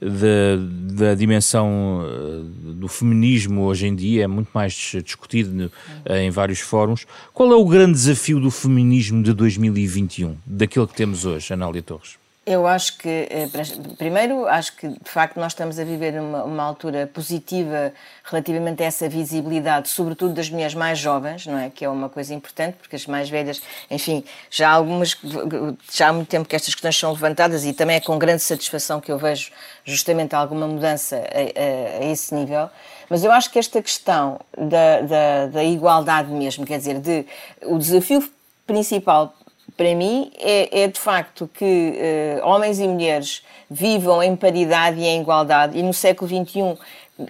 da, 0.00 1.04
da 1.04 1.14
dimensão 1.14 2.02
eh, 2.04 2.72
do 2.74 2.88
feminismo 2.88 3.62
hoje 3.62 3.86
em 3.86 3.94
dia, 3.94 4.24
é 4.24 4.26
muito 4.26 4.48
mais 4.52 4.72
discutido 5.04 5.70
eh, 6.04 6.24
em 6.24 6.30
vários 6.30 6.58
fóruns. 6.58 7.06
Qual 7.32 7.52
é 7.52 7.54
o 7.54 7.64
grande 7.64 7.92
desafio 7.92 8.40
do 8.40 8.50
feminismo 8.50 9.22
de 9.22 9.32
2021, 9.32 10.36
daquele 10.44 10.86
que 10.88 10.94
temos 10.94 11.24
hoje, 11.24 11.52
Anália 11.52 11.80
Torres? 11.80 12.18
Eu 12.48 12.64
acho 12.64 12.96
que, 12.98 13.08
eh, 13.28 13.48
primeiro, 13.98 14.46
acho 14.46 14.76
que 14.76 14.86
de 14.86 15.10
facto 15.10 15.36
nós 15.36 15.50
estamos 15.50 15.80
a 15.80 15.84
viver 15.84 16.14
uma, 16.20 16.44
uma, 16.44 16.62
altura 16.62 17.10
positiva 17.12 17.92
relativamente 18.22 18.84
a 18.84 18.86
essa 18.86 19.08
visibilidade, 19.08 19.88
sobretudo 19.88 20.32
das 20.32 20.48
mulheres 20.48 20.72
mais 20.72 20.96
jovens, 20.96 21.44
não 21.44 21.58
é? 21.58 21.70
Que 21.70 21.84
é 21.84 21.88
uma 21.88 22.08
coisa 22.08 22.32
importante, 22.32 22.76
porque 22.76 22.94
as 22.94 23.04
mais 23.04 23.28
velhas, 23.28 23.60
enfim, 23.90 24.24
já 24.48 24.70
há 24.70 24.74
algumas, 24.74 25.16
já 25.90 26.10
há 26.10 26.12
muito 26.12 26.28
tempo 26.28 26.48
que 26.48 26.54
estas 26.54 26.72
questões 26.72 26.96
são 26.96 27.10
levantadas 27.10 27.64
e 27.64 27.72
também 27.72 27.96
é 27.96 28.00
com 28.00 28.16
grande 28.16 28.42
satisfação 28.44 29.00
que 29.00 29.10
eu 29.10 29.18
vejo 29.18 29.50
justamente 29.84 30.36
alguma 30.36 30.68
mudança 30.68 31.16
a, 31.16 31.20
a, 31.20 32.04
a 32.04 32.12
esse 32.12 32.32
nível. 32.32 32.70
Mas 33.10 33.24
eu 33.24 33.32
acho 33.32 33.50
que 33.50 33.58
esta 33.58 33.82
questão 33.82 34.38
da, 34.56 35.00
da, 35.00 35.46
da 35.48 35.64
igualdade 35.64 36.30
mesmo, 36.30 36.64
quer 36.64 36.78
dizer, 36.78 37.00
de, 37.00 37.26
o 37.62 37.76
desafio 37.76 38.22
principal 38.64 39.34
para 39.76 39.94
mim 39.94 40.30
é, 40.38 40.82
é 40.82 40.88
de 40.88 40.98
facto 40.98 41.48
que 41.52 41.64
uh, 41.64 42.46
homens 42.46 42.80
e 42.80 42.88
mulheres 42.88 43.42
vivam 43.70 44.22
em 44.22 44.34
paridade 44.34 44.98
e 44.98 45.04
em 45.04 45.20
igualdade, 45.20 45.78
e 45.78 45.82
no 45.82 45.92
século 45.92 46.28
XXI 46.28 46.78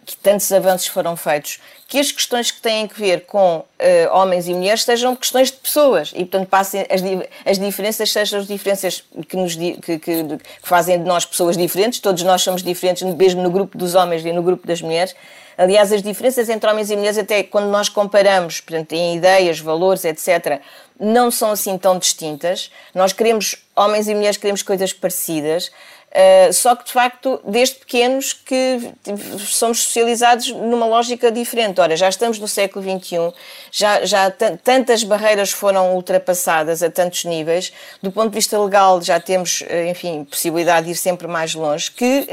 que 0.04 0.16
tantos 0.16 0.50
avanços 0.52 0.88
foram 0.88 1.16
feitos, 1.16 1.60
que 1.86 1.98
as 1.98 2.10
questões 2.10 2.50
que 2.50 2.60
têm 2.60 2.88
que 2.88 2.98
ver 2.98 3.24
com 3.26 3.58
uh, 3.58 3.64
homens 4.12 4.48
e 4.48 4.54
mulheres 4.54 4.82
sejam 4.82 5.14
questões 5.14 5.50
de 5.50 5.58
pessoas 5.58 6.10
e, 6.12 6.24
portanto, 6.24 6.48
passem 6.48 6.80
as, 6.90 7.00
as 7.48 7.58
diferenças 7.58 8.10
sejam 8.10 8.40
as 8.40 8.46
diferenças 8.48 9.04
que, 9.28 9.36
nos, 9.36 9.54
que, 9.54 9.76
que, 9.80 9.98
que, 9.98 10.38
fazem 10.60 10.98
de 10.98 11.04
nós 11.04 11.24
pessoas 11.24 11.56
diferentes, 11.56 12.00
todos 12.00 12.22
nós 12.24 12.42
somos 12.42 12.62
diferentes, 12.62 13.02
mesmo 13.14 13.42
no 13.42 13.50
grupo 13.50 13.78
dos 13.78 13.94
homens 13.94 14.24
e 14.24 14.32
no 14.32 14.42
grupo 14.42 14.66
das 14.66 14.82
mulheres. 14.82 15.14
Aliás, 15.58 15.90
as 15.90 16.02
diferenças 16.02 16.50
entre 16.50 16.68
homens 16.68 16.90
e 16.90 16.96
mulheres, 16.96 17.16
até 17.16 17.42
quando 17.42 17.70
nós 17.70 17.88
comparamos, 17.88 18.60
portanto, 18.60 18.92
em 18.92 19.16
ideias, 19.16 19.58
valores, 19.58 20.04
etc., 20.04 20.60
não 21.00 21.30
são 21.30 21.50
assim 21.50 21.78
tão 21.78 21.98
distintas. 21.98 22.70
Nós 22.94 23.12
queremos, 23.12 23.56
homens 23.74 24.06
e 24.06 24.14
mulheres, 24.14 24.36
queremos 24.36 24.62
coisas 24.62 24.92
parecidas. 24.92 25.70
Uh, 26.16 26.50
só 26.50 26.74
que, 26.74 26.84
de 26.84 26.92
facto, 26.92 27.40
desde 27.44 27.74
pequenos 27.74 28.32
que 28.32 28.90
somos 29.38 29.82
socializados 29.82 30.50
numa 30.50 30.86
lógica 30.86 31.30
diferente. 31.30 31.78
Ora, 31.78 31.94
já 31.94 32.08
estamos 32.08 32.38
no 32.38 32.48
século 32.48 32.82
XXI, 32.82 33.34
já, 33.70 34.02
já 34.02 34.30
tantas 34.30 35.04
barreiras 35.04 35.50
foram 35.50 35.94
ultrapassadas 35.94 36.82
a 36.82 36.90
tantos 36.90 37.24
níveis, 37.24 37.70
do 38.02 38.10
ponto 38.10 38.30
de 38.30 38.34
vista 38.34 38.58
legal 38.58 39.02
já 39.02 39.20
temos, 39.20 39.62
eh, 39.68 39.90
enfim, 39.90 40.24
possibilidade 40.24 40.86
de 40.86 40.92
ir 40.92 40.96
sempre 40.96 41.26
mais 41.26 41.54
longe, 41.54 41.90
que 41.90 42.26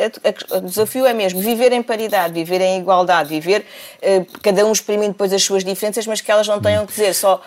o 0.51 0.61
desafio 0.61 1.05
é 1.05 1.13
mesmo 1.13 1.41
viver 1.41 1.73
em 1.73 1.83
paridade, 1.83 2.33
viver 2.33 2.61
em 2.61 2.79
igualdade, 2.79 3.27
viver, 3.27 3.65
uh, 4.01 4.39
cada 4.41 4.65
um 4.65 4.71
exprimindo 4.71 5.11
depois 5.11 5.33
as 5.33 5.43
suas 5.43 5.63
diferenças, 5.63 6.07
mas 6.07 6.21
que 6.21 6.31
elas 6.31 6.47
não 6.47 6.61
tenham 6.61 6.85
que 6.85 6.93
dizer 6.93 7.13
só 7.13 7.41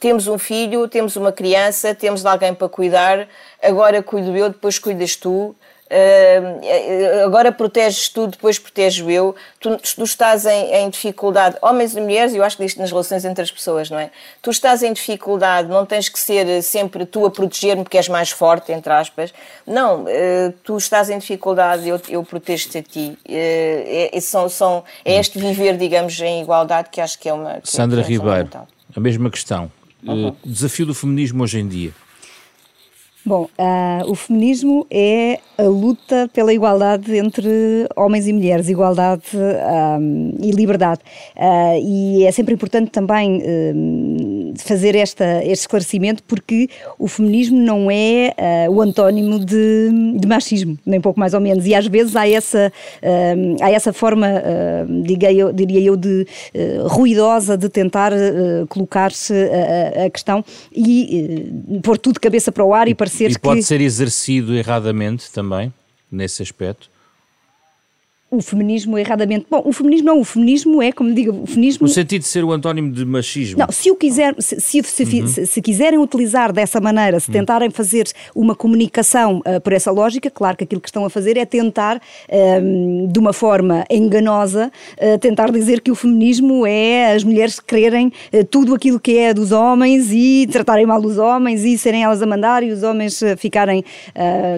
temos 0.00 0.26
um 0.26 0.38
filho, 0.38 0.88
temos 0.88 1.16
uma 1.16 1.32
criança, 1.32 1.94
temos 1.94 2.24
alguém 2.24 2.54
para 2.54 2.68
cuidar, 2.68 3.28
agora 3.62 4.02
cuido 4.02 4.36
eu, 4.36 4.48
depois 4.48 4.78
cuidas 4.78 5.16
tu. 5.16 5.54
Uh, 5.86 7.24
agora 7.24 7.52
proteges 7.52 8.08
tu, 8.08 8.26
depois 8.26 8.58
protejo 8.58 9.08
eu. 9.08 9.36
Tu, 9.60 9.76
tu 9.76 10.02
estás 10.02 10.44
em, 10.44 10.74
em, 10.74 10.90
dificuldade, 10.90 11.56
homens 11.62 11.94
e 11.94 12.00
mulheres, 12.00 12.34
eu 12.34 12.42
acho 12.42 12.56
que 12.56 12.64
isto 12.64 12.80
nas 12.80 12.90
relações 12.90 13.24
entre 13.24 13.42
as 13.42 13.50
pessoas, 13.50 13.88
não 13.88 13.98
é? 13.98 14.10
Tu 14.42 14.50
estás 14.50 14.82
em 14.82 14.92
dificuldade, 14.92 15.68
não 15.68 15.86
tens 15.86 16.08
que 16.08 16.18
ser 16.18 16.62
sempre 16.62 17.06
tu 17.06 17.24
a 17.24 17.30
proteger-me 17.30 17.84
porque 17.84 17.96
és 17.96 18.08
mais 18.08 18.30
forte, 18.30 18.72
entre 18.72 18.92
aspas. 18.92 19.32
Não, 19.64 20.02
uh, 20.02 20.52
tu 20.64 20.76
estás 20.76 21.08
em 21.08 21.18
dificuldade, 21.18 21.88
eu, 21.88 22.00
eu 22.08 22.24
protejo-te 22.24 22.78
a 22.78 22.82
ti. 22.82 23.16
Uh, 23.28 24.10
é, 24.12 24.20
são, 24.20 24.48
são, 24.48 24.82
é 25.04 25.18
este 25.18 25.38
viver, 25.38 25.76
digamos, 25.76 26.18
em 26.20 26.42
igualdade 26.42 26.88
que 26.90 27.00
acho 27.00 27.16
que 27.18 27.28
é 27.28 27.32
uma. 27.32 27.60
Que 27.60 27.70
Sandra 27.70 28.00
é 28.00 28.04
Ribeiro, 28.04 28.48
a 28.94 29.00
mesma 29.00 29.30
questão. 29.30 29.70
Uhum. 30.02 30.36
desafio 30.44 30.86
do 30.86 30.94
feminismo 30.94 31.42
hoje 31.42 31.58
em 31.58 31.66
dia. 31.66 31.92
Bom, 33.26 33.48
uh, 33.58 34.08
o 34.08 34.14
feminismo 34.14 34.86
é 34.88 35.40
a 35.58 35.64
luta 35.64 36.30
pela 36.32 36.54
igualdade 36.54 37.16
entre 37.16 37.88
homens 37.96 38.28
e 38.28 38.32
mulheres, 38.32 38.68
igualdade 38.68 39.24
um, 39.36 40.32
e 40.40 40.52
liberdade. 40.52 41.00
Uh, 41.36 41.76
e 41.82 42.24
é 42.24 42.30
sempre 42.30 42.54
importante 42.54 42.92
também 42.92 43.38
uh, 43.38 44.35
fazer 44.58 44.94
esta, 44.94 45.42
este 45.42 45.62
esclarecimento 45.62 46.22
porque 46.22 46.68
o 46.98 47.08
feminismo 47.08 47.58
não 47.58 47.90
é 47.90 48.34
o 48.70 48.80
antónimo 48.80 49.38
de, 49.44 49.90
de, 50.18 50.26
machismo, 50.26 50.78
nem 50.84 51.00
pouco 51.00 51.18
mais 51.18 51.34
ou 51.34 51.40
menos. 51.40 51.66
E 51.66 51.74
às 51.74 51.86
vezes 51.86 52.14
há 52.16 52.28
essa, 52.28 52.72
há 53.60 53.70
essa 53.70 53.92
forma, 53.92 54.28
diria, 55.02 55.32
eu, 55.32 55.52
diria 55.52 55.80
eu, 55.80 55.96
de 55.96 56.26
ruidosa 56.86 57.56
de 57.56 57.68
tentar 57.68 58.12
colocar-se 58.68 59.32
a, 59.34 60.06
a, 60.06 60.10
questão 60.10 60.44
e 60.74 61.50
pôr 61.82 61.98
tudo 61.98 62.14
de 62.14 62.20
cabeça 62.20 62.52
para 62.52 62.64
o 62.64 62.72
ar 62.72 62.88
e 62.88 62.94
parecer 62.94 63.16
parecer 63.16 63.30
e 63.30 63.38
pode 63.38 63.62
ser 63.62 63.80
exercido 63.80 64.54
erradamente 64.54 65.30
também, 65.30 65.72
nesse 66.10 66.42
aspecto? 66.42 66.88
O 68.28 68.42
feminismo 68.42 68.98
erradamente. 68.98 69.46
Bom, 69.48 69.62
o 69.64 69.72
feminismo 69.72 70.06
não, 70.06 70.20
o 70.20 70.24
feminismo 70.24 70.82
é, 70.82 70.90
como 70.90 71.14
digo, 71.14 71.42
o 71.42 71.46
feminismo. 71.46 71.86
No 71.86 71.92
sentido 71.92 72.22
de 72.22 72.28
ser 72.28 72.42
o 72.42 72.52
antónimo 72.52 72.90
de 72.90 73.04
machismo. 73.04 73.58
Não, 73.58 73.70
se 73.70 73.88
o 73.90 73.94
quiser, 73.94 74.34
se, 74.38 74.60
se, 74.60 74.82
se, 74.82 75.02
uhum. 75.04 75.26
se, 75.28 75.46
se 75.46 75.62
quiserem 75.62 75.98
utilizar 75.98 76.52
dessa 76.52 76.80
maneira, 76.80 77.20
se 77.20 77.28
uhum. 77.28 77.34
tentarem 77.34 77.70
fazer 77.70 78.08
uma 78.34 78.56
comunicação 78.56 79.38
uh, 79.38 79.60
por 79.60 79.72
essa 79.72 79.92
lógica, 79.92 80.28
claro 80.28 80.56
que 80.56 80.64
aquilo 80.64 80.80
que 80.80 80.88
estão 80.88 81.04
a 81.04 81.10
fazer 81.10 81.36
é 81.36 81.44
tentar, 81.44 82.02
um, 82.62 83.06
de 83.06 83.18
uma 83.18 83.32
forma 83.32 83.84
enganosa, 83.88 84.72
uh, 84.94 85.18
tentar 85.18 85.52
dizer 85.52 85.80
que 85.80 85.92
o 85.92 85.94
feminismo 85.94 86.66
é 86.66 87.14
as 87.14 87.22
mulheres 87.22 87.60
quererem 87.60 88.08
uh, 88.08 88.44
tudo 88.44 88.74
aquilo 88.74 88.98
que 88.98 89.18
é 89.18 89.32
dos 89.32 89.52
homens 89.52 90.10
e 90.10 90.48
tratarem 90.50 90.84
mal 90.84 91.00
dos 91.00 91.16
homens 91.16 91.64
e 91.64 91.78
serem 91.78 92.02
elas 92.02 92.20
a 92.20 92.26
mandar 92.26 92.64
e 92.64 92.72
os 92.72 92.82
homens 92.82 93.22
ficarem 93.38 93.84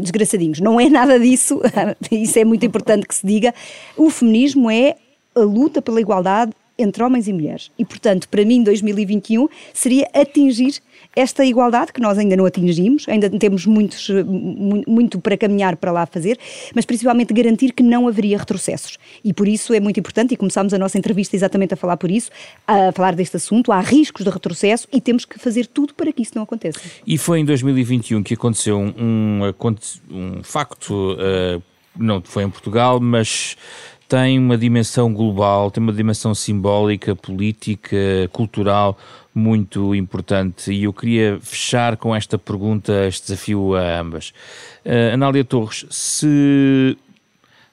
desgraçadinhos. 0.01 0.61
Não 0.61 0.81
é 0.81 0.89
nada 0.89 1.19
disso, 1.19 1.61
isso 2.11 2.39
é 2.39 2.45
muito 2.45 2.65
importante 2.65 3.07
que 3.07 3.15
se 3.15 3.27
diga 3.27 3.53
o 3.97 4.11
feminismo 4.11 4.71
é 4.71 4.97
a 5.35 5.41
luta 5.41 5.81
pela 5.81 6.01
igualdade 6.01 6.53
entre 6.79 7.03
homens 7.03 7.27
e 7.27 7.33
mulheres. 7.33 7.73
E, 7.77 7.85
portanto, 7.85 8.29
para 8.29 8.45
mim, 8.45 8.63
2021 8.63 9.49
seria 9.75 10.09
atingir 10.15 10.81
esta 11.17 11.45
igualdade 11.45 11.93
que 11.93 12.01
nós 12.01 12.17
ainda 12.17 12.37
não 12.37 12.47
atingimos, 12.47 13.09
ainda 13.09 13.29
temos 13.29 13.67
muitos, 13.67 14.09
muito 14.87 15.19
para 15.21 15.37
caminhar 15.37 15.77
para 15.77 15.91
lá 15.91 16.07
fazer, 16.07 16.39
mas 16.75 16.85
principalmente 16.85 17.35
garantir 17.35 17.73
que 17.73 17.83
não 17.83 18.07
haveria 18.07 18.39
retrocessos. 18.39 18.99
E 19.25 19.33
por 19.33 19.49
isso 19.49 19.75
é 19.75 19.81
muito 19.81 19.99
importante, 19.99 20.35
e 20.35 20.37
começámos 20.37 20.73
a 20.73 20.79
nossa 20.79 20.97
entrevista 20.97 21.35
exatamente 21.35 21.75
a 21.75 21.77
falar 21.77 21.97
por 21.97 22.11
isso, 22.11 22.31
a 22.67 22.93
falar 22.93 23.17
deste 23.17 23.37
assunto, 23.37 23.73
há 23.73 23.81
riscos 23.81 24.25
de 24.25 24.31
retrocesso 24.31 24.87
e 24.93 25.01
temos 25.01 25.25
que 25.25 25.39
fazer 25.39 25.67
tudo 25.67 25.95
para 25.95 26.13
que 26.13 26.23
isso 26.23 26.33
não 26.37 26.45
aconteça. 26.45 26.81
E 27.05 27.19
foi 27.19 27.41
em 27.41 27.45
2021 27.45 28.23
que 28.23 28.35
aconteceu 28.35 28.79
um, 28.79 28.95
um, 28.97 29.77
um 30.11 30.43
facto, 30.45 31.15
uh, 31.15 31.63
não 31.99 32.23
foi 32.23 32.45
em 32.45 32.51
Portugal, 32.51 33.01
mas 33.01 33.57
tem 34.09 34.39
uma 34.39 34.57
dimensão 34.57 35.13
global, 35.13 35.71
tem 35.71 35.83
uma 35.83 35.93
dimensão 35.93 36.35
simbólica, 36.35 37.15
política, 37.15 37.97
cultural 38.33 38.99
muito 39.35 39.95
importante 39.95 40.73
e 40.73 40.85
eu 40.85 40.93
queria 40.93 41.39
fechar 41.41 41.97
com 41.97 42.15
esta 42.15 42.39
pergunta, 42.39 43.07
este 43.07 43.29
desafio 43.29 43.75
a 43.75 44.01
ambas. 44.01 44.31
Uh, 44.85 45.15
Anália 45.15 45.45
Torres, 45.45 45.87
se 45.91 46.97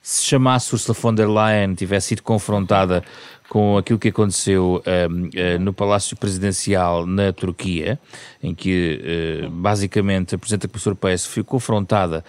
se 0.01 0.23
chamasse 0.23 0.71
Ursula 0.71 0.95
von 1.01 1.15
der 1.15 1.27
Leyen 1.27 1.73
tivesse 1.73 2.09
sido 2.09 2.21
confrontada 2.21 3.03
com 3.49 3.75
aquilo 3.75 3.97
que 3.97 4.09
aconteceu 4.09 4.83
uh, 4.85 5.57
uh, 5.57 5.59
no 5.59 5.73
Palácio 5.73 6.15
Presidencial 6.15 7.07
na 7.07 7.33
Turquia, 7.33 7.99
em 8.41 8.53
que 8.53 9.01
uh, 9.45 9.49
basicamente 9.49 10.35
a 10.35 10.38
Presidente 10.38 10.67
da 10.67 10.67
Comissão 10.67 10.91
Europeia 10.91 11.17
foi 11.17 11.43
confrontada 11.43 12.23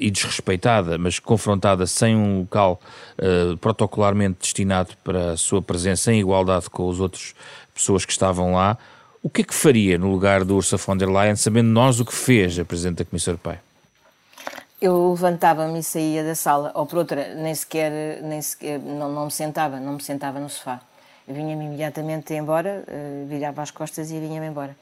e 0.00 0.10
desrespeitada, 0.10 0.98
mas 0.98 1.18
confrontada 1.18 1.86
sem 1.86 2.14
um 2.14 2.40
local 2.40 2.80
protocolarmente 3.60 4.38
destinado 4.40 4.90
para 5.02 5.32
a 5.32 5.36
sua 5.36 5.62
presença 5.62 6.12
em 6.12 6.20
igualdade 6.20 6.68
com 6.68 6.86
os 6.88 7.00
outros 7.00 7.34
pessoas 7.74 8.04
que 8.04 8.12
estavam 8.12 8.54
lá, 8.54 8.76
o 9.22 9.28
que 9.28 9.42
é 9.42 9.44
que 9.44 9.54
faria 9.54 9.98
no 9.98 10.08
lugar 10.08 10.44
de 10.44 10.52
Ursula 10.52 10.80
von 10.80 10.96
der 10.96 11.08
Leyen, 11.08 11.34
sabendo 11.34 11.68
nós 11.68 11.98
o 11.98 12.04
que 12.04 12.14
fez 12.14 12.58
a 12.58 12.64
Presidente 12.64 12.98
da 12.98 13.04
Comissão 13.04 13.32
Europeia? 13.32 13.60
Eu 14.80 15.10
levantava-me 15.10 15.80
e 15.80 15.82
saía 15.82 16.22
da 16.22 16.34
sala, 16.34 16.70
ou 16.74 16.86
por 16.86 16.98
outra, 16.98 17.34
nem 17.34 17.54
sequer, 17.54 18.22
nem 18.22 18.40
sequer 18.40 18.78
não, 18.78 19.10
não 19.10 19.24
me 19.24 19.30
sentava, 19.30 19.80
não 19.80 19.94
me 19.94 20.02
sentava 20.02 20.38
no 20.38 20.48
sofá. 20.48 20.80
Vinha-me 21.26 21.64
imediatamente 21.64 22.34
embora, 22.34 22.84
uh, 22.86 23.26
virava 23.26 23.62
as 23.62 23.72
costas 23.72 24.12
e 24.12 24.20
vinha-me 24.20 24.46
embora. 24.46 24.76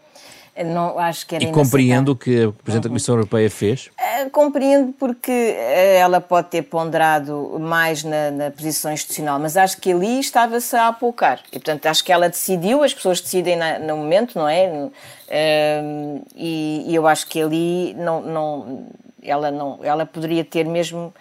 Não, 0.62 0.96
acho 1.00 1.26
que 1.26 1.34
era 1.34 1.44
e 1.44 1.50
compreendo 1.50 2.12
o 2.12 2.16
que 2.16 2.44
a 2.44 2.52
Presidente 2.52 2.84
da 2.84 2.88
Comissão 2.88 3.16
Europeia 3.16 3.50
fez? 3.50 3.90
Uh, 3.98 4.30
compreendo 4.30 4.92
porque 4.92 5.32
uh, 5.32 5.98
ela 5.98 6.20
pode 6.20 6.48
ter 6.48 6.62
ponderado 6.62 7.56
mais 7.58 8.04
na, 8.04 8.30
na 8.30 8.50
posição 8.52 8.92
institucional, 8.92 9.40
mas 9.40 9.56
acho 9.56 9.80
que 9.80 9.90
ali 9.90 10.20
estava-se 10.20 10.76
a 10.76 10.88
apocar. 10.88 11.40
E, 11.48 11.58
portanto, 11.58 11.86
acho 11.86 12.04
que 12.04 12.12
ela 12.12 12.28
decidiu, 12.28 12.84
as 12.84 12.94
pessoas 12.94 13.20
decidem 13.20 13.56
na, 13.56 13.80
no 13.80 13.96
momento, 13.96 14.38
não 14.38 14.48
é? 14.48 14.90
E, 16.36 16.84
e, 16.86 16.94
eu 16.94 17.08
acho 17.08 17.26
que 17.26 17.42
ali 17.42 17.92
não, 17.94 18.20
não, 18.20 18.86
ela, 19.20 19.50
não, 19.50 19.80
ela 19.82 20.06
poderia 20.06 20.44
ter 20.44 20.64
mesmo 20.64 21.12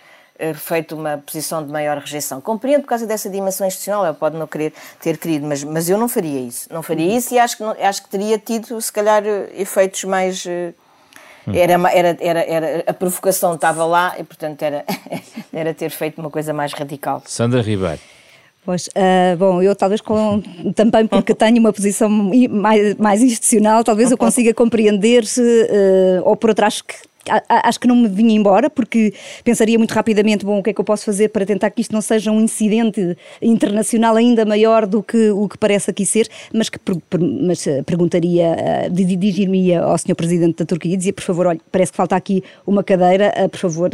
feito 0.55 0.95
uma 0.95 1.17
posição 1.17 1.65
de 1.65 1.71
maior 1.71 1.97
rejeição. 1.97 2.41
Compreendo 2.41 2.81
por 2.81 2.87
causa 2.87 3.05
dessa 3.05 3.29
dimensão 3.29 3.67
institucional, 3.67 4.05
ela 4.05 4.13
pode 4.13 4.35
não 4.35 4.47
querer 4.47 4.73
ter 4.99 5.17
querido, 5.17 5.45
mas, 5.45 5.63
mas 5.63 5.89
eu 5.89 5.97
não 5.97 6.09
faria 6.09 6.39
isso. 6.39 6.67
Não 6.71 6.81
faria 6.81 7.09
uhum. 7.09 7.17
isso 7.17 7.33
e 7.33 7.39
acho 7.39 7.57
que, 7.57 7.63
acho 7.63 8.03
que 8.03 8.09
teria 8.09 8.37
tido, 8.37 8.79
se 8.81 8.91
calhar, 8.91 9.23
eh, 9.25 9.49
efeitos 9.55 10.03
mais. 10.05 10.45
Eh, 10.45 10.73
uhum. 11.47 11.53
Era, 11.53 11.73
era, 11.91 12.17
era, 12.19 12.39
era, 12.45 12.83
a 12.87 12.93
provocação 12.93 13.53
estava 13.53 13.85
lá 13.85 14.15
e, 14.17 14.23
portanto, 14.23 14.61
era, 14.61 14.83
era 15.53 15.73
ter 15.73 15.91
feito 15.91 16.19
uma 16.19 16.31
coisa 16.31 16.51
mais 16.51 16.73
radical. 16.73 17.21
Sandra 17.25 17.61
Ribeiro. 17.61 17.99
Pois, 18.65 18.87
uh, 18.87 19.35
bom, 19.37 19.61
eu 19.61 19.75
talvez 19.75 19.99
com, 19.99 20.41
também 20.73 21.05
porque 21.05 21.35
tenho 21.35 21.59
uma 21.59 21.73
posição 21.73 22.09
mais, 22.09 22.95
mais 22.95 23.21
institucional, 23.21 23.83
talvez 23.83 24.09
eu 24.09 24.17
consiga 24.17 24.53
compreender, 24.53 25.23
uh, 25.23 26.21
ou 26.23 26.35
por 26.35 26.49
outro 26.49 26.65
acho 26.65 26.83
que 26.85 26.95
acho 27.47 27.79
que 27.79 27.87
não 27.87 27.95
me 27.95 28.07
vinha 28.07 28.35
embora 28.35 28.69
porque 28.69 29.13
pensaria 29.43 29.77
muito 29.77 29.91
rapidamente, 29.91 30.45
bom, 30.45 30.59
o 30.59 30.63
que 30.63 30.69
é 30.69 30.73
que 30.73 30.81
eu 30.81 30.85
posso 30.85 31.05
fazer 31.05 31.29
para 31.29 31.45
tentar 31.45 31.69
que 31.69 31.81
isto 31.81 31.93
não 31.93 32.01
seja 32.01 32.31
um 32.31 32.41
incidente 32.41 33.17
internacional 33.41 34.15
ainda 34.15 34.45
maior 34.45 34.85
do 34.85 35.01
que 35.01 35.29
o 35.31 35.47
que 35.47 35.57
parece 35.57 35.89
aqui 35.89 36.05
ser, 36.05 36.27
mas 36.53 36.69
que 36.69 36.79
mas 37.41 37.65
eh, 37.67 37.81
perguntaria, 37.83 38.55
eh, 38.57 38.89
dirigir-me 38.89 39.75
ao 39.75 39.97
Sr. 39.97 40.15
Presidente 40.15 40.57
da 40.57 40.65
Turquia 40.65 40.93
e 40.93 40.97
dizia, 40.97 41.13
por 41.13 41.23
favor, 41.23 41.47
olha, 41.47 41.61
parece 41.71 41.91
que 41.91 41.97
falta 41.97 42.15
aqui 42.15 42.43
uma 42.65 42.83
cadeira, 42.83 43.31
eh, 43.35 43.47
por 43.47 43.59
favor, 43.59 43.91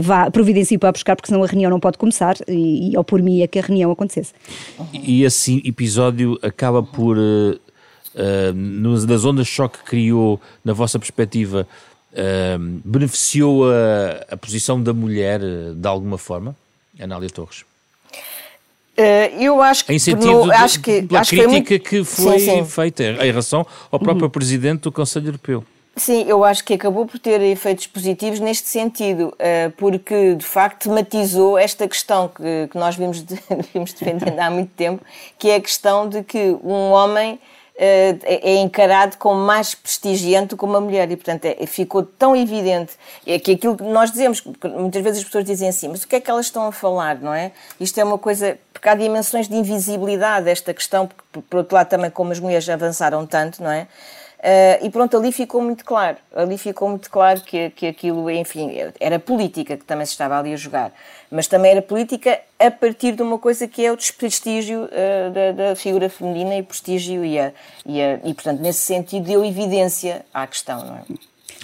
vá, 0.00 0.30
providencie 0.30 0.78
para 0.78 0.92
buscar, 0.92 1.16
porque 1.16 1.28
senão 1.28 1.42
a 1.42 1.46
reunião 1.46 1.70
não 1.70 1.80
pode 1.80 1.98
começar 1.98 2.36
e, 2.46 2.92
e 2.92 2.96
ou 2.96 3.04
por 3.04 3.22
mim 3.22 3.42
é 3.42 3.46
que 3.46 3.58
a 3.58 3.62
reunião 3.62 3.90
acontecesse. 3.90 4.32
E 4.92 5.24
esse 5.24 5.62
episódio 5.64 6.38
acaba 6.42 6.82
por, 6.82 7.16
uh, 7.16 7.54
uh, 8.14 8.52
nas 8.54 9.24
ondas 9.24 9.46
de 9.46 9.52
choque 9.52 9.78
que 9.78 9.84
criou, 9.84 10.40
na 10.64 10.72
vossa 10.72 10.98
perspectiva, 10.98 11.66
Uh, 12.10 12.80
beneficiou 12.84 13.70
a, 13.70 14.34
a, 14.34 14.36
posição 14.36 14.82
da 14.82 14.94
mulher 14.94 15.42
uh, 15.42 15.74
de 15.74 15.86
alguma 15.86 16.16
forma, 16.16 16.56
Anália 16.98 17.28
Torres? 17.28 17.66
Uh, 18.96 19.38
eu 19.38 19.60
acho 19.60 19.84
que. 19.84 19.92
Em 19.92 19.98
sentido 19.98 20.46
no, 20.46 20.52
acho 20.52 20.80
que, 20.80 21.02
pela 21.02 21.20
acho 21.20 21.30
crítica 21.30 21.78
que 21.78 22.02
foi, 22.04 22.38
sim, 22.38 22.46
sim. 22.46 22.64
feita 22.64 23.04
em 23.04 23.30
relação 23.30 23.66
ao 23.90 24.00
próprio 24.00 24.24
uhum. 24.24 24.30
Presidente 24.30 24.80
do 24.80 24.92
Conselho 24.92 25.28
Europeu. 25.28 25.64
Sim, 25.98 26.24
eu 26.28 26.44
acho 26.44 26.64
que 26.64 26.74
acabou 26.74 27.04
por 27.06 27.18
ter 27.18 27.40
efeitos 27.42 27.86
positivos 27.88 28.38
neste 28.38 28.68
sentido, 28.68 29.34
uh, 29.34 29.70
porque 29.76 30.34
de 30.34 30.44
facto 30.44 30.84
tematizou 30.84 31.58
esta 31.58 31.88
questão 31.88 32.28
que, 32.28 32.78
nós 32.78 32.94
vimos, 32.94 33.22
de, 33.22 33.36
vimos 33.74 33.92
defendendo 33.92 34.38
há 34.38 34.48
muito 34.48 34.70
tempo, 34.76 35.04
que 35.38 35.50
é 35.50 35.56
a 35.56 35.60
questão 35.60 36.08
de 36.08 36.22
que 36.22 36.56
um 36.62 36.92
homem 36.92 37.32
eh, 37.34 37.38
é 37.80 38.56
encarado 38.56 39.16
como 39.18 39.40
mais 39.40 39.72
prestigiante 39.72 40.56
que 40.56 40.64
uma 40.64 40.80
mulher 40.80 41.08
e, 41.12 41.16
portanto, 41.16 41.44
é, 41.44 41.64
ficou 41.64 42.02
tão 42.02 42.34
evidente 42.34 42.94
é 43.24 43.38
que 43.38 43.52
aquilo 43.52 43.76
que 43.76 43.84
nós 43.84 44.10
dizemos, 44.10 44.42
muitas 44.64 45.02
vezes 45.02 45.18
as 45.20 45.24
pessoas 45.24 45.44
dizem 45.44 45.68
assim, 45.68 45.86
mas 45.86 46.02
o 46.02 46.08
que 46.08 46.16
é 46.16 46.20
que 46.20 46.28
elas 46.28 46.46
estão 46.46 46.66
a 46.66 46.72
falar, 46.72 47.16
não 47.20 47.32
é? 47.32 47.52
Isto 47.78 47.98
é 48.00 48.04
uma 48.04 48.18
coisa, 48.18 48.58
porque 48.72 48.88
há 48.88 48.94
dimensões 48.96 49.48
de 49.48 49.54
invisibilidade 49.54 50.46
desta 50.46 50.74
questão, 50.74 51.06
porque, 51.06 51.40
por 51.48 51.58
outro 51.58 51.76
lado, 51.76 51.88
também 51.88 52.10
como 52.10 52.32
as 52.32 52.40
mulheres 52.40 52.68
avançaram 52.68 53.24
tanto, 53.24 53.62
não 53.62 53.70
é? 53.70 53.86
Uh, 54.38 54.86
e 54.86 54.90
pronto, 54.90 55.16
ali 55.16 55.32
ficou 55.32 55.60
muito 55.60 55.84
claro, 55.84 56.16
ali 56.32 56.56
ficou 56.56 56.88
muito 56.88 57.10
claro 57.10 57.40
que, 57.40 57.70
que 57.70 57.88
aquilo, 57.88 58.30
enfim, 58.30 58.70
era 59.00 59.18
política 59.18 59.76
que 59.76 59.84
também 59.84 60.06
se 60.06 60.12
estava 60.12 60.38
ali 60.38 60.52
a 60.52 60.56
jogar, 60.56 60.92
mas 61.28 61.48
também 61.48 61.72
era 61.72 61.82
política 61.82 62.38
a 62.56 62.70
partir 62.70 63.16
de 63.16 63.22
uma 63.22 63.36
coisa 63.36 63.66
que 63.66 63.84
é 63.84 63.90
o 63.90 63.96
desprestígio 63.96 64.84
uh, 64.84 65.30
da, 65.32 65.70
da, 65.70 65.76
figura 65.76 66.08
feminina 66.08 66.54
e 66.54 66.62
prestígio 66.62 67.24
e, 67.24 67.36
a, 67.36 67.52
e, 67.84 68.00
a, 68.00 68.20
e, 68.22 68.32
portanto, 68.32 68.60
nesse 68.60 68.78
sentido 68.78 69.26
deu 69.26 69.44
evidência 69.44 70.24
à 70.32 70.46
questão, 70.46 70.84
não 70.84 70.94
é? 70.94 71.02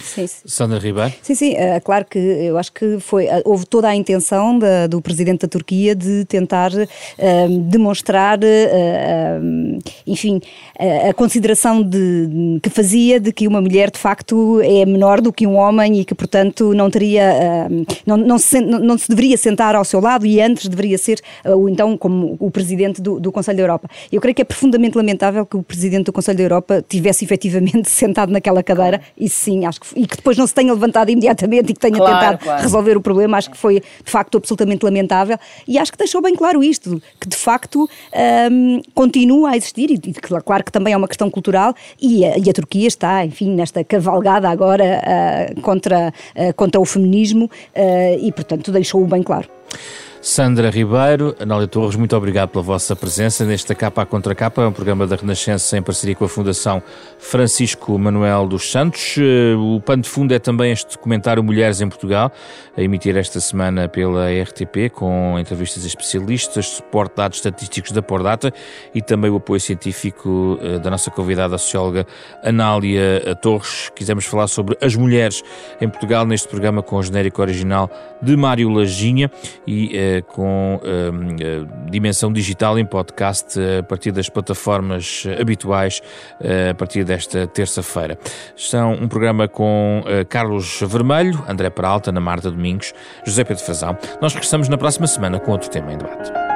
Sim, 0.03 0.27
sim. 0.27 0.43
Sandra 0.47 0.79
Ribeiro? 0.79 1.13
Sim, 1.23 1.35
sim, 1.35 1.55
é 1.55 1.79
claro 1.81 2.05
que 2.05 2.19
eu 2.19 2.59
acho 2.59 2.73
que 2.73 2.99
foi, 3.01 3.27
eh, 3.27 3.43
houve 3.45 3.65
toda 3.67 3.89
a 3.89 3.95
intenção 3.95 4.59
da, 4.59 4.87
do 4.87 5.01
Presidente 5.01 5.43
da 5.43 5.49
Turquia 5.49 5.95
de 5.95 6.25
tentar 6.25 6.73
uh, 6.73 7.59
demonstrar, 7.69 8.39
enfim, 10.07 10.41
a 11.09 11.13
consideração 11.15 11.83
de, 11.83 12.59
que 12.63 12.71
fazia 12.71 13.21
de 13.21 13.33
que 13.33 13.47
uma 13.47 13.61
mulher 13.61 13.91
de 13.91 13.99
facto 13.99 14.61
é 14.63 14.85
menor 14.85 15.21
do 15.21 15.33
que 15.33 15.47
um 15.47 15.57
homem 15.57 16.01
e 16.01 16.05
que, 16.05 16.15
portanto, 16.15 16.75
não 16.75 16.91
teria, 16.91 17.69
não, 18.07 18.17
não, 18.17 18.39
se, 18.39 18.61
não 18.61 18.99
se 18.99 19.09
deveria 19.09 19.37
sentar 19.37 19.75
ao 19.75 19.85
seu 19.85 20.01
lado 20.01 20.27
e 20.27 20.41
antes 20.41 20.69
deveria 20.69 20.99
ser, 20.99 21.21
ou 21.45 21.69
então, 21.69 21.97
como 21.97 22.37
o 22.39 22.51
Presidente 22.51 23.01
do, 23.01 23.21
do 23.21 23.31
Conselho 23.31 23.59
da 23.59 23.63
Europa. 23.63 23.89
Eu 24.11 24.21
creio 24.21 24.35
que 24.35 24.43
é 24.43 24.45
profundamente 24.45 24.97
lamentável 24.97 25.47
que 25.47 25.57
o 25.57 25.63
Presidente 25.63 26.07
do 26.07 26.13
Conselho 26.13 26.39
da 26.39 26.45
Europa 26.45 26.85
tivesse 26.89 27.25
efetivamente 27.25 27.89
sentado 27.91 28.33
naquela 28.33 28.63
cadeira, 28.63 29.01
e 29.17 29.29
sim, 29.29 29.65
acho 29.67 29.81
que 29.81 29.84
e 29.97 30.07
que 30.07 30.17
depois 30.17 30.37
não 30.37 30.47
se 30.47 30.55
tenha 30.55 30.73
levantado 30.73 31.11
imediatamente 31.11 31.71
e 31.71 31.75
que 31.75 31.81
tenha 31.81 31.97
claro, 31.97 32.15
tentado 32.15 32.39
claro. 32.39 32.63
resolver 32.63 32.97
o 32.97 33.01
problema, 33.01 33.37
acho 33.37 33.51
que 33.51 33.57
foi 33.57 33.81
de 33.81 34.11
facto 34.11 34.39
absolutamente 34.39 34.85
lamentável 34.85 35.39
e 35.67 35.79
acho 35.79 35.93
que 35.93 35.99
deixou 35.99 36.23
bem 36.23 36.35
claro 36.35 36.63
isto, 36.63 37.03
que 37.21 37.29
de 37.29 37.37
facto 37.37 37.89
um, 38.51 38.81
continua 38.95 39.51
a 39.51 39.57
existir 39.57 39.91
e, 39.91 39.95
e, 39.95 40.15
claro 40.15 40.65
que 40.65 40.73
também 40.73 40.93
é 40.93 40.97
uma 40.97 41.09
questão 41.09 41.31
cultural 41.31 41.75
e 42.01 42.25
a, 42.25 42.39
e 42.39 42.49
a 42.49 42.53
Turquia 42.53 42.87
está, 42.87 43.25
enfim, 43.25 43.55
nesta 43.55 43.85
cavalgada 43.85 44.49
agora 44.49 45.03
uh, 45.57 45.61
contra, 45.61 46.13
uh, 46.37 46.55
contra 46.55 46.81
o 46.81 46.85
feminismo 46.85 47.47
uh, 47.47 48.19
e 48.21 48.33
portanto 48.33 48.71
deixou-o 48.73 49.07
bem 49.07 49.23
claro. 49.23 49.49
Sandra 50.25 50.71
Ribeiro, 50.71 51.37
Anália 51.39 51.69
Torres, 51.69 51.97
muito 51.97 52.17
obrigado 52.17 52.49
pela 52.49 52.65
vossa 52.65 52.97
presença 52.97 53.45
nesta 53.45 53.75
Capa 53.75 54.01
a 54.01 54.07
Contra 54.07 54.35
Capa, 54.35 54.63
é 54.63 54.67
um 54.67 54.73
programa 54.73 55.07
da 55.07 55.17
Renascença 55.17 55.77
em 55.77 55.83
parceria 55.83 56.15
com 56.15 56.25
a 56.25 56.29
Fundação 56.31 56.83
Francisco 57.19 57.99
Manuel 57.99 58.49
dos 58.49 58.71
Santos. 58.71 59.17
Eh, 59.19 59.55
o 59.55 59.83
pano 59.83 60.03
de 60.03 60.09
fundo 60.09 60.33
é 60.33 60.39
também 60.39 60.73
este 60.73 60.97
documentário 60.97 61.45
Mulheres 61.45 61.83
em 61.83 61.89
Portugal, 61.91 62.33
a 62.75 62.81
emitir 62.81 63.15
esta 63.19 63.39
semana 63.39 63.87
pela 63.87 64.31
RTP, 64.31 64.91
com 64.91 65.39
entrevistas 65.39 65.85
a 65.85 65.89
especialistas, 65.89 66.69
suporte 66.69 67.11
de 67.11 67.17
dados 67.17 67.37
estatísticos 67.37 67.93
da 67.93 68.01
Pordata 68.01 68.51
e 68.95 69.03
também 69.03 69.31
o 69.31 69.37
apoio 69.37 69.61
científico 69.61 70.59
eh, 70.63 70.79
da 70.79 70.89
nossa 70.89 71.11
convidada, 71.11 71.57
a 71.57 71.59
socióloga 71.59 72.07
Anália 72.43 73.37
Torres. 73.43 73.91
Quisemos 73.95 74.25
falar 74.25 74.47
sobre 74.47 74.75
as 74.81 74.97
mulheres 74.97 75.43
em 75.83 75.89
Portugal 75.89 76.25
neste 76.25 76.49
programa 76.49 76.83
com 76.83 76.97
o 76.97 77.03
genérico 77.03 77.43
original 77.43 77.91
de 78.23 78.35
Mário 78.37 78.71
Laginha 78.71 79.31
e 79.67 79.95
eh, 79.95 80.14
com 80.23 80.81
dimensão 81.91 82.33
digital 82.33 82.79
em 82.79 82.85
podcast 82.85 83.59
a 83.79 83.83
partir 83.83 84.13
das 84.13 84.29
plataformas 84.29 85.25
habituais 85.41 86.01
a 86.71 86.75
partir 86.75 87.05
desta 87.05 87.47
terça-feira. 87.47 88.19
São 88.57 88.93
um 88.93 89.09
programa 89.09 89.49
com 89.49 90.03
Carlos 90.29 90.81
Vermelho, 90.83 91.45
André 91.49 91.71
Peralta, 91.71 92.11
Ana 92.11 92.21
Marta 92.21 92.51
Domingos, 92.51 92.93
José 93.25 93.45
Pedro 93.45 93.63
Frazão. 93.65 93.97
Nós 94.21 94.33
regressamos 94.33 94.69
na 94.69 94.77
próxima 94.77 95.07
semana 95.07 95.39
com 95.39 95.53
outro 95.53 95.71
tema 95.71 95.93
em 95.93 95.99
debate. 95.99 96.54